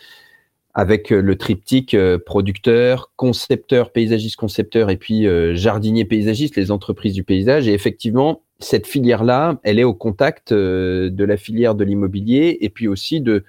[0.74, 7.14] avec le triptyque euh, producteur, concepteur, paysagiste, concepteur, et puis euh, jardinier, paysagiste, les entreprises
[7.14, 7.68] du paysage.
[7.68, 12.88] Et effectivement, cette filière-là, elle est au contact de la filière de l'immobilier et puis
[12.88, 13.44] aussi de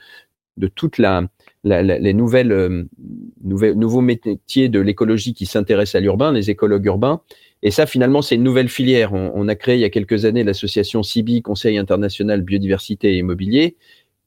[0.76, 1.24] toute la,
[1.66, 2.84] les nouvelles, euh,
[3.44, 7.22] nouvelles, nouveaux métiers de l'écologie qui s'intéressent à l'urbain, les écologues urbains.
[7.64, 9.14] Et ça, finalement, c'est une nouvelle filière.
[9.14, 13.76] On, a créé il y a quelques années l'association CIBI, Conseil international biodiversité et immobilier,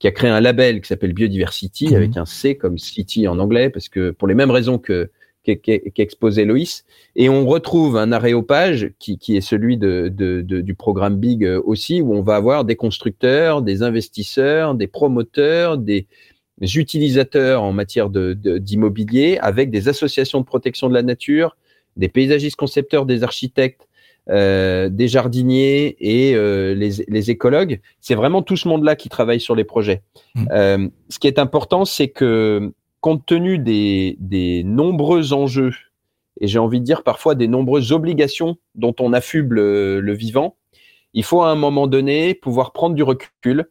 [0.01, 1.95] qui a créé un label qui s'appelle Biodiversity, mmh.
[1.95, 5.11] avec un C comme city en anglais, parce que pour les mêmes raisons que
[5.57, 6.85] qu'exposait Loïs.
[7.17, 11.43] Et on retrouve un aréopage qui, qui est celui de, de, de, du programme Big
[11.45, 16.07] euh, aussi, où on va avoir des constructeurs, des investisseurs, des promoteurs, des,
[16.61, 21.57] utilisateurs en matière d'immobilier, de, avec des associations de protection de la nature,
[21.97, 23.89] des paysagistes concepteurs, des architectes,
[24.31, 27.81] euh, des jardiniers et euh, les, les, écologues.
[28.01, 30.03] C'est vraiment tout ce monde-là qui travaille sur les projets.
[30.35, 30.45] Mmh.
[30.53, 35.73] Euh, ce qui est important, c'est que compte tenu des, des nombreux enjeux
[36.41, 39.57] et j'ai envie de dire parfois des nombreuses obligations dont on affuble
[39.99, 40.57] le vivant,
[41.15, 43.67] il faut à un moment donné pouvoir prendre du recul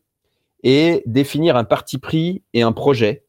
[0.68, 3.24] et définir un parti pris et un projet.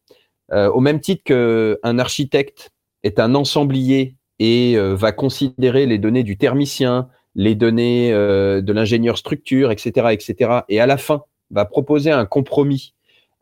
[0.52, 2.72] Euh, au même titre qu'un architecte
[3.04, 8.72] est un ensemblier et euh, va considérer les données du thermicien, les données euh, de
[8.72, 11.22] l'ingénieur structure, etc., etc., et à la fin
[11.52, 12.94] va proposer un compromis,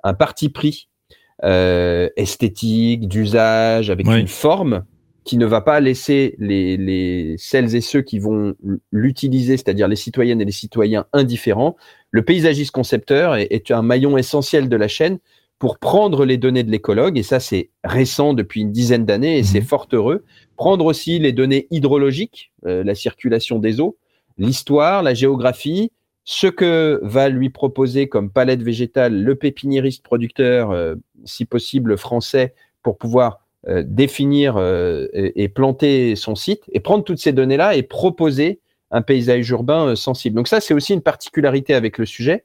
[0.05, 0.91] un parti pris
[1.43, 4.85] esthétique, d'usage, avec une forme
[5.27, 8.55] qui ne va pas laisser les, les celles et ceux qui vont
[8.93, 11.77] l'utiliser, c'est-à-dire les citoyennes et les citoyens indifférents.
[12.13, 15.19] Le paysagiste concepteur est, est, un maillon essentiel de la chaîne
[15.59, 19.43] pour prendre les données de l'écologue, et ça c'est récent depuis une dizaine d'années, et
[19.43, 19.67] c'est mhm.
[19.67, 20.25] fort heureux.
[20.57, 23.97] Prendre aussi les données hydrologiques, euh, la circulation des eaux,
[24.39, 25.91] l'histoire, la géographie,
[26.23, 32.55] ce que va lui proposer comme palette végétale le pépiniériste producteur, euh, si possible français,
[32.83, 37.83] pour pouvoir euh, définir euh, et, planter son site et prendre toutes ces données-là et
[37.83, 38.61] proposer
[38.93, 40.37] un paysage urbain euh, sensible.
[40.37, 42.45] Donc ça, c'est aussi une particularité avec le sujet,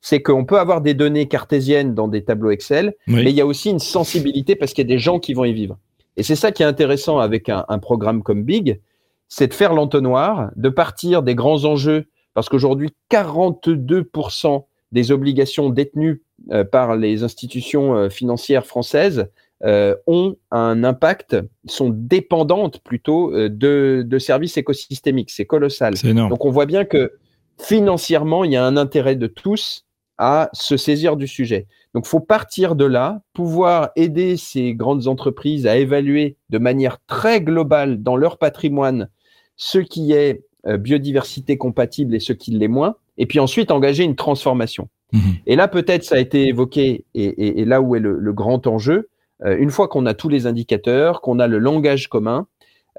[0.00, 3.46] c'est qu'on peut avoir des données cartésiennes dans des tableaux Excel, mais il y a
[3.46, 5.78] aussi une sensibilité parce qu'il y a des gens qui vont y vivre.
[6.16, 8.80] Et c'est ça qui est intéressant avec un, programme comme Big,
[9.28, 16.22] c'est de faire l'entonnoir, de partir des grands enjeux, parce qu'aujourd'hui, 42% des obligations détenues
[16.70, 19.26] par les institutions financières françaises
[19.64, 21.36] euh, ont un impact,
[21.66, 25.30] sont dépendantes plutôt euh, de, de services écosystémiques.
[25.30, 25.94] C'est colossal.
[26.02, 27.12] Donc on voit bien que
[27.60, 29.84] financièrement, il y a un intérêt de tous
[30.18, 31.66] à se saisir du sujet.
[31.94, 37.40] Donc, faut partir de là, pouvoir aider ces grandes entreprises à évaluer de manière très
[37.40, 39.08] globale dans leur patrimoine
[39.56, 44.04] ce qui est euh, biodiversité compatible et ce qui l'est moins, et puis ensuite engager
[44.04, 44.88] une transformation.
[45.12, 48.32] Mmh et là, peut-être, ça a été évoqué, et, et, là où est le, le
[48.32, 49.10] grand enjeu,
[49.44, 52.46] une fois qu'on a tous les indicateurs, qu'on a le langage commun,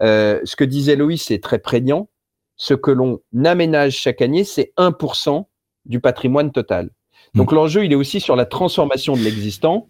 [0.01, 2.09] euh, ce que disait Loïs, c'est très prégnant.
[2.55, 5.45] Ce que l'on aménage chaque année, c'est 1%
[5.85, 6.89] du patrimoine total.
[7.35, 7.55] Donc mmh.
[7.55, 9.87] l'enjeu, il est aussi sur la transformation de l'existant.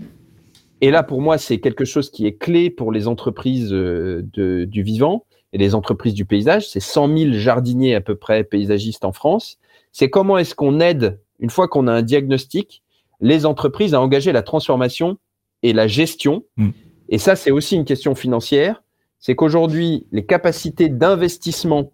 [0.81, 4.83] Et là, pour moi, c'est quelque chose qui est clé pour les entreprises euh, du
[4.83, 6.67] vivant et les entreprises du paysage.
[6.67, 9.59] C'est 100 000 jardiniers à peu près paysagistes en France.
[9.91, 12.81] C'est comment est-ce qu'on aide, une fois qu'on a un diagnostic,
[13.21, 15.17] les entreprises à engager la transformation
[15.63, 16.43] et la gestion.
[16.57, 16.69] Mm.
[17.09, 18.83] Et ça, c'est aussi une question financière.
[19.19, 21.91] C'est qu'aujourd'hui, les capacités d'investissement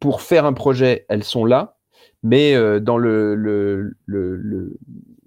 [0.00, 1.76] pour faire un projet, elles sont là,
[2.22, 4.76] mais euh, dans le, le, le,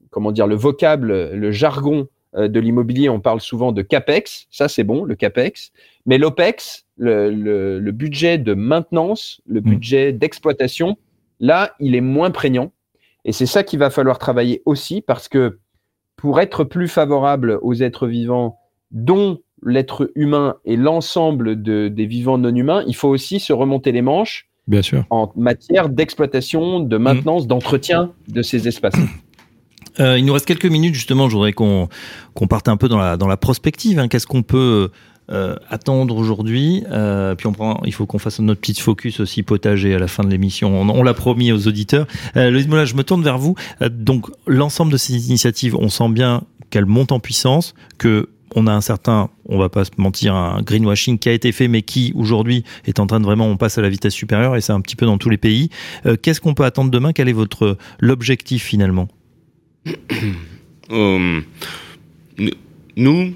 [0.09, 4.47] comment dire le vocable, le jargon euh, de l'immobilier, on parle souvent de capex.
[4.51, 5.71] Ça, c'est bon, le capex.
[6.05, 9.63] Mais l'opex, le, budget de maintenance, le mm.
[9.63, 10.97] budget d'exploitation,
[11.39, 12.71] là, il est moins prégnant.
[13.25, 15.59] Et c'est ça qu'il va falloir travailler aussi parce que
[16.17, 18.57] pour être plus favorable aux êtres vivants,
[18.91, 23.91] dont l'être humain et l'ensemble de, des vivants non humains, il faut aussi se remonter
[23.91, 25.05] les manches Bien sûr.
[25.09, 27.47] en matière d'exploitation, de maintenance, mmh.
[27.47, 28.95] d'entretien de ces espaces.
[29.99, 31.27] Euh, il nous reste quelques minutes justement.
[31.27, 31.89] Je voudrais qu'on
[32.35, 33.97] qu'on parte un peu dans la dans la prospective.
[33.97, 34.07] Hein.
[34.07, 34.91] Qu'est-ce qu'on peut
[35.29, 36.83] euh, attendre aujourd'hui.
[36.89, 40.07] Euh, puis on prend, il faut qu'on fasse notre petite focus aussi potager à la
[40.07, 40.81] fin de l'émission.
[40.81, 42.07] On, l'a promis aux auditeurs.
[42.37, 43.55] Euh, Louise Mola, je me tourne vers vous.
[43.81, 48.65] Euh, donc l'ensemble de ces initiatives, on sent bien qu'elles montent en puissance, que on
[48.67, 51.81] a un certain, on va pas se mentir, un greenwashing qui a été fait, mais
[51.81, 54.71] qui aujourd'hui est en train de vraiment, on passe à la vitesse supérieure et c'est
[54.71, 55.69] un petit peu dans tous les pays.
[56.21, 57.11] Qu'est-ce qu'on peut attendre demain?
[57.11, 59.09] Quel est votre l'objectif finalement?
[62.97, 63.33] Nous,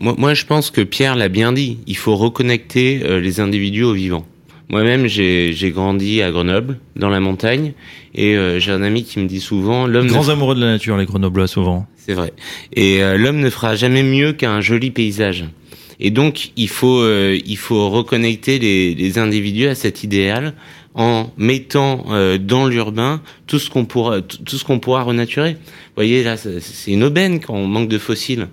[0.00, 1.78] moi, je pense que Pierre l'a bien dit.
[1.86, 4.26] Il faut reconnecter euh, les individus au vivant.
[4.68, 7.72] Moi-même, j'ai grandi à Grenoble, dans la montagne,
[8.14, 10.06] et euh, j'ai un ami qui me dit souvent l'homme.
[10.06, 11.86] Grands amoureux de la nature, les Grenoblois, souvent.
[11.96, 12.32] C'est vrai.
[12.72, 15.46] Et euh, l'homme ne fera jamais mieux qu'un joli paysage.
[15.98, 20.54] Et donc, il faut, il faut reconnecter les, les, individus à cet idéal
[20.94, 22.06] en mettant
[22.40, 25.52] dans l'urbain tout ce qu'on pourra, tout ce qu'on pourra renaturer.
[25.52, 28.48] Vous voyez là, c'est une aubaine quand on manque de fossiles.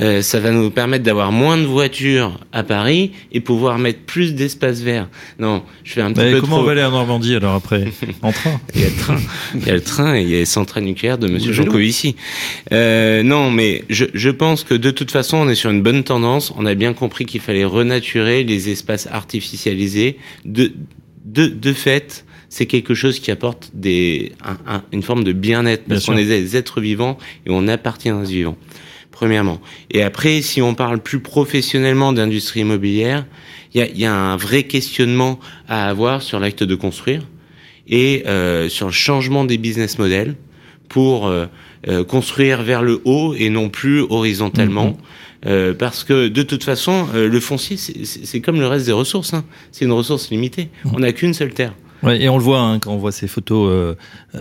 [0.00, 4.34] Euh, ça va nous permettre d'avoir moins de voitures à Paris et pouvoir mettre plus
[4.34, 5.08] d'espace vert.
[5.38, 7.84] Non, je fais un petit peu comment on va aller en Normandie alors après
[8.22, 9.18] En train Il y a le train,
[9.54, 12.16] il y a le train et il y a les centrales nucléaires de Monsieur Jancovici.
[12.72, 16.04] Euh, non, mais je, je pense que de toute façon, on est sur une bonne
[16.04, 16.54] tendance.
[16.56, 20.16] On a bien compris qu'il fallait renaturer les espaces artificialisés.
[20.46, 20.72] De,
[21.26, 24.32] de, de fait, c'est quelque chose qui apporte des,
[24.66, 28.24] un, une forme de bien-être parce qu'on est des êtres vivants et on appartient à
[28.24, 28.56] ce vivant
[29.12, 29.60] premièrement.
[29.90, 33.24] Et après, si on parle plus professionnellement d'industrie immobilière,
[33.72, 35.38] il y a, y a, un vrai questionnement
[35.68, 37.22] à avoir sur l'acte de construire
[37.86, 40.34] et euh, sur le changement des business models
[40.88, 41.46] pour euh,
[41.88, 44.90] euh construire vers le haut et non plus horizontalement.
[44.90, 44.96] Mm-hmm.
[45.44, 49.34] Euh, parce que de toute façon, euh, le foncier, c'est comme le reste des ressources.
[49.34, 49.44] Hein.
[49.72, 50.68] C'est une ressource limitée.
[50.92, 51.74] On n'a qu'une seule terre.
[52.02, 53.94] Ouais, et on le voit hein, quand on voit ces photos euh,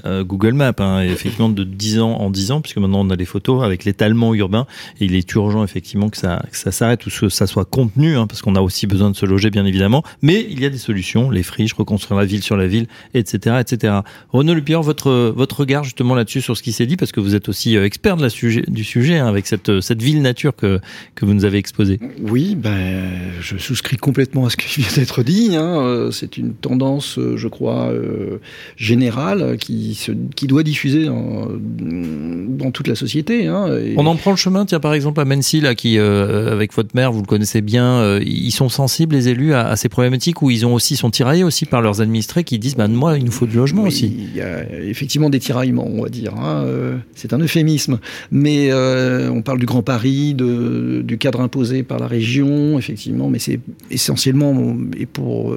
[0.05, 3.16] euh, Google Maps, hein, effectivement de 10 ans en 10 ans, puisque maintenant on a
[3.16, 4.66] les photos avec l'étalement urbain,
[4.99, 8.18] et il est urgent effectivement que ça, que ça s'arrête ou que ça soit contenu,
[8.18, 10.70] hein, parce qu'on a aussi besoin de se loger bien évidemment, mais il y a
[10.70, 13.57] des solutions, les friches, reconstruire la ville sur la ville, etc.
[13.59, 13.99] etc.
[14.30, 17.36] Renaud Lupierre, votre, votre regard justement là-dessus sur ce qui s'est dit, parce que vous
[17.36, 20.55] êtes aussi euh, expert de la sujet, du sujet, hein, avec cette, cette ville nature
[20.55, 20.80] que,
[21.14, 21.99] que vous nous avez exposée.
[22.22, 23.07] Oui, ben,
[23.39, 26.09] je souscris complètement à ce qui vient d'être dit, hein.
[26.12, 28.39] c'est une tendance, je crois, euh,
[28.78, 33.45] générale qui, se, qui doit diffuser dans, dans toute la société.
[33.45, 36.74] Hein, On en prend le chemin, tiens, par exemple, à Mency, là, qui, euh, avec
[36.74, 40.41] votre mère, vous le connaissez bien, euh, ils sont sensibles, les élus, à, ces problématiques
[40.41, 43.26] où ils ont aussi, sont tiraillés aussi par leurs administrés qui disent, ben, moi, il
[43.26, 44.12] nous faut du logement aussi.
[44.18, 46.34] Il y a effectivement des tiraillements, on va dire.
[46.36, 46.66] Hein,
[47.14, 47.99] c'est un euphémisme.
[48.32, 53.39] Mais on parle du Grand Paris, de, du cadre imposé par la région, effectivement, mais
[53.39, 53.60] c'est
[53.91, 55.56] essentiellement, et pour,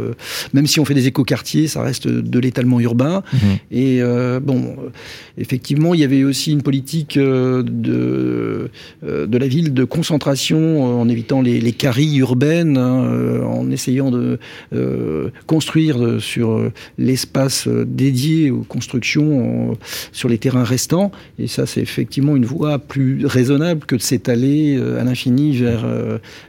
[0.53, 3.23] même si on fait des écoquartiers, ça reste de l'étalement urbain.
[3.33, 3.39] Mhm.
[3.71, 4.77] Et euh, bon,
[5.39, 8.71] effectivement, il y avait aussi une politique euh, de,
[9.05, 14.11] euh, de la ville de concentration en évitant les, les caries urbaines, hein, en essayant
[14.11, 14.39] de
[15.47, 19.77] construire sur l'espace dédié aux constructions
[20.13, 21.13] sur les terrains restants.
[21.39, 25.85] Et ça, c'est effectivement une voie plus raisonnable que de s'étaler à l'infini vers,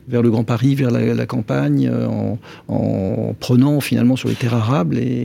[0.08, 4.98] vers le Grand Paris, vers la, campagne, en, en, prenant finalement sur les terres arables
[4.98, 5.24] et,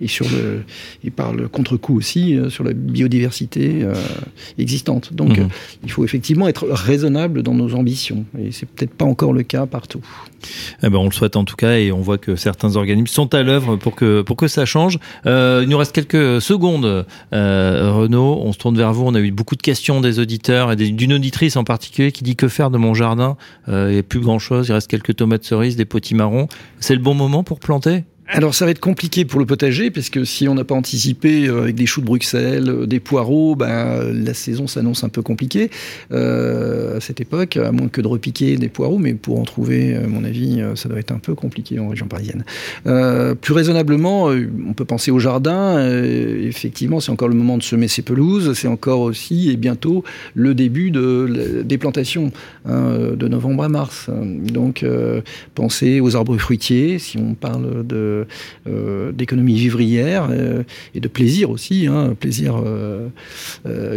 [0.00, 0.62] et sur le,
[1.04, 3.94] et par le contre-coup aussi euh, sur la biodiversité euh,
[4.58, 5.12] existante.
[5.12, 5.44] Donc, mhm.
[5.44, 5.48] euh,
[5.84, 9.66] il faut effectivement être raisonnable dans nos ambitions, et c'est peut-être pas encore le cas
[9.66, 10.00] partout.
[10.82, 13.32] Eh ben, on le souhaite en tout cas, et on voit que certains organismes sont
[13.34, 14.98] à l'œuvre pour que pour que ça change.
[15.24, 18.40] il nous reste quelques secondes, Renaud.
[18.42, 19.04] On se tourne vers vous.
[19.06, 22.34] On a eu beaucoup de questions des auditeurs et d'une auditrice en particulier qui dit
[22.34, 23.36] que faire de mon jardin.
[23.68, 24.68] il n'y a plus grand chose.
[24.68, 26.48] Il reste quelques tomates cerises, des potimarrons.
[26.80, 28.04] C'est le bon moment pour planter?
[28.32, 31.46] Alors ça va être compliqué pour le potager parce que si on n'a pas anticipé
[31.46, 35.20] euh, avec des choux de Bruxelles, euh, des poireaux, ben, la saison s'annonce un peu
[35.20, 35.70] compliquée
[36.12, 39.98] euh, à cette époque, à moins que de repiquer des poireaux, mais pour en trouver,
[40.08, 42.44] mon avis, ça doit être un peu compliqué en région parisienne.
[43.40, 45.92] plus raisonnablement, on peut penser au jardin.
[45.94, 50.04] effectivement, c'est encore le moment de semer ses pelouses, c'est encore aussi et bientôt
[50.34, 52.32] le début de des plantations
[52.66, 54.08] hein, de novembre à mars.
[54.10, 54.84] Donc,
[55.54, 58.21] pensez aux arbres fruitiers si on parle de euh,
[58.66, 60.62] d'économie vivrière euh,
[60.94, 63.08] et de plaisir aussi, hein, plaisir euh,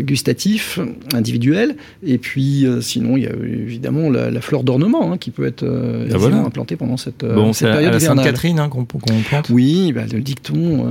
[0.01, 0.80] gustatif,
[1.13, 1.76] individuel.
[2.03, 6.45] Et puis, sinon, il y a évidemment la, fleur d'ornement hein, qui peut être ah,
[6.45, 10.86] implantée pendant cette, bon, cette période à Sainte-Catherine hein, qu'on plante Oui, bah, le dicton,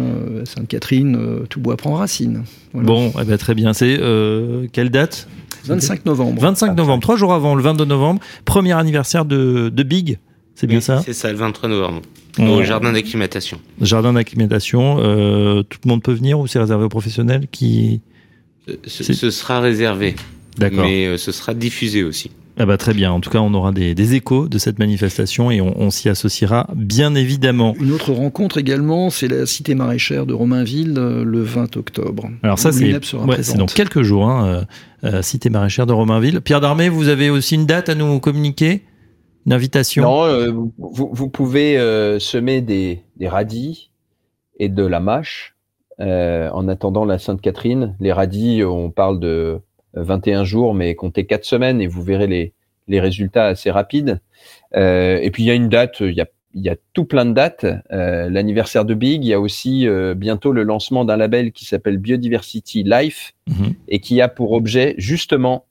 [0.45, 1.18] Sainte-Catherine,
[1.49, 2.43] tout bois prend racine.
[2.72, 3.72] Bon, eh ben, très bien.
[3.72, 3.99] C'est
[4.72, 5.28] quelle date?
[5.66, 6.43] 25 novembre.
[6.43, 10.18] 25 novembre, trois jours avant, le 22 novembre, premier anniversaire de, de Big.
[10.55, 11.03] C'est bien ça?
[11.05, 12.03] C'est ça, le 23 novembre.
[12.39, 13.61] Au jardin d'acclimatation.
[13.80, 18.01] Jardin d'acclimatation, euh, tout le monde peut venir ou c'est réservé aux professionnels qui
[18.87, 20.16] ce, sera réservé.
[20.59, 20.85] D'accord.
[20.85, 22.30] Mais euh, ce sera diffusé aussi.
[22.57, 23.11] Ah bah très bien.
[23.11, 27.16] En tout cas, on aura des, échos de cette manifestation et on, s'y associera bien
[27.16, 27.74] évidemment.
[27.80, 32.30] Une autre rencontre également, c'est la cité maraîchère de Romainville euh, le 20 octobre.
[32.45, 34.28] Alors ça, c'est ouais, dans quelques jours.
[34.28, 34.66] Hein,
[35.20, 36.41] cité maraîchère de Romainville.
[36.41, 38.82] Pierre Darmé, vous avez aussi une date à nous communiquer?
[39.47, 40.03] Une invitation?
[40.03, 43.90] Non, euh, vous, pouvez euh, semer des, radis
[44.59, 45.55] et de la mâche
[46.01, 47.97] euh, en attendant la Sainte-Catherine.
[48.01, 49.61] Les radis, on parle de
[49.95, 52.53] 21 jours, mais comptez 4 semaines et vous verrez les,
[52.88, 54.20] les résultats assez rapides.
[54.74, 57.32] et puis il y a une date, il y a, y a tout plein de
[57.32, 57.66] dates.
[57.90, 59.86] L'anniversaire de Big, il y a aussi
[60.16, 63.74] bientôt le lancement d'un label qui s'appelle Biodiversity Life mhm.
[63.88, 65.66] et qui a pour objet justement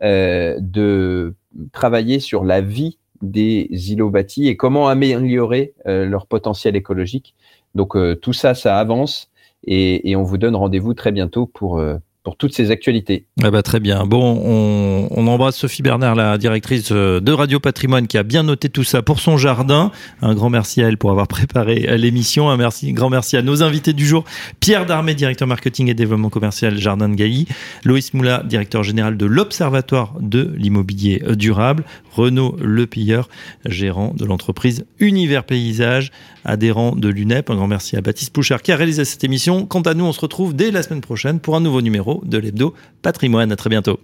[0.00, 1.34] de
[1.72, 7.34] travailler sur la vie des îlots bâtis et comment améliorer euh, leur potentiel écologique.
[7.74, 9.30] Donc euh, tout ça, ça avance
[9.64, 11.96] et, et on vous donne rendez-vous très bientôt pour, euh,
[12.26, 13.24] pour toutes ces actualités.
[13.44, 14.04] Ah bah très bien.
[14.04, 18.68] Bon, on, embrasse Sophie Bernard, la directrice euh, de Radio Patrimoine, qui a bien noté
[18.68, 19.92] tout ça pour son jardin.
[20.22, 22.50] Un grand merci à elle pour avoir préparé l'émission.
[22.50, 24.24] Un grand merci à nos invités du jour.
[24.58, 27.46] Pierre Darmé, directeur marketing et développement commercial Jardin de Gailly.
[27.84, 31.84] Loïs Moula, directeur général de l'Observatoire de l'immobilier durable.
[32.10, 33.28] Renaud Lepilleur,
[33.66, 36.10] gérant de l'entreprise Univers Paysage,
[36.44, 37.50] adhérent de l'UNEP.
[37.50, 39.66] Un grand merci à Baptiste Pouchard qui a réalisé cette émission.
[39.66, 42.38] Quant à nous, on se retrouve dès la semaine prochaine pour un nouveau numéro de
[42.38, 43.52] l'Hebdo Patrimoine.
[43.52, 43.98] À très bientôt.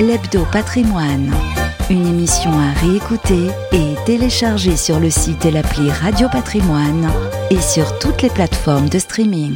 [0.00, 1.32] L'Hebdo Patrimoine,
[1.90, 7.10] une émission à réécouter et télécharger sur le site et l'appli Radio Patrimoine
[7.50, 9.54] et sur toutes les plateformes de streaming.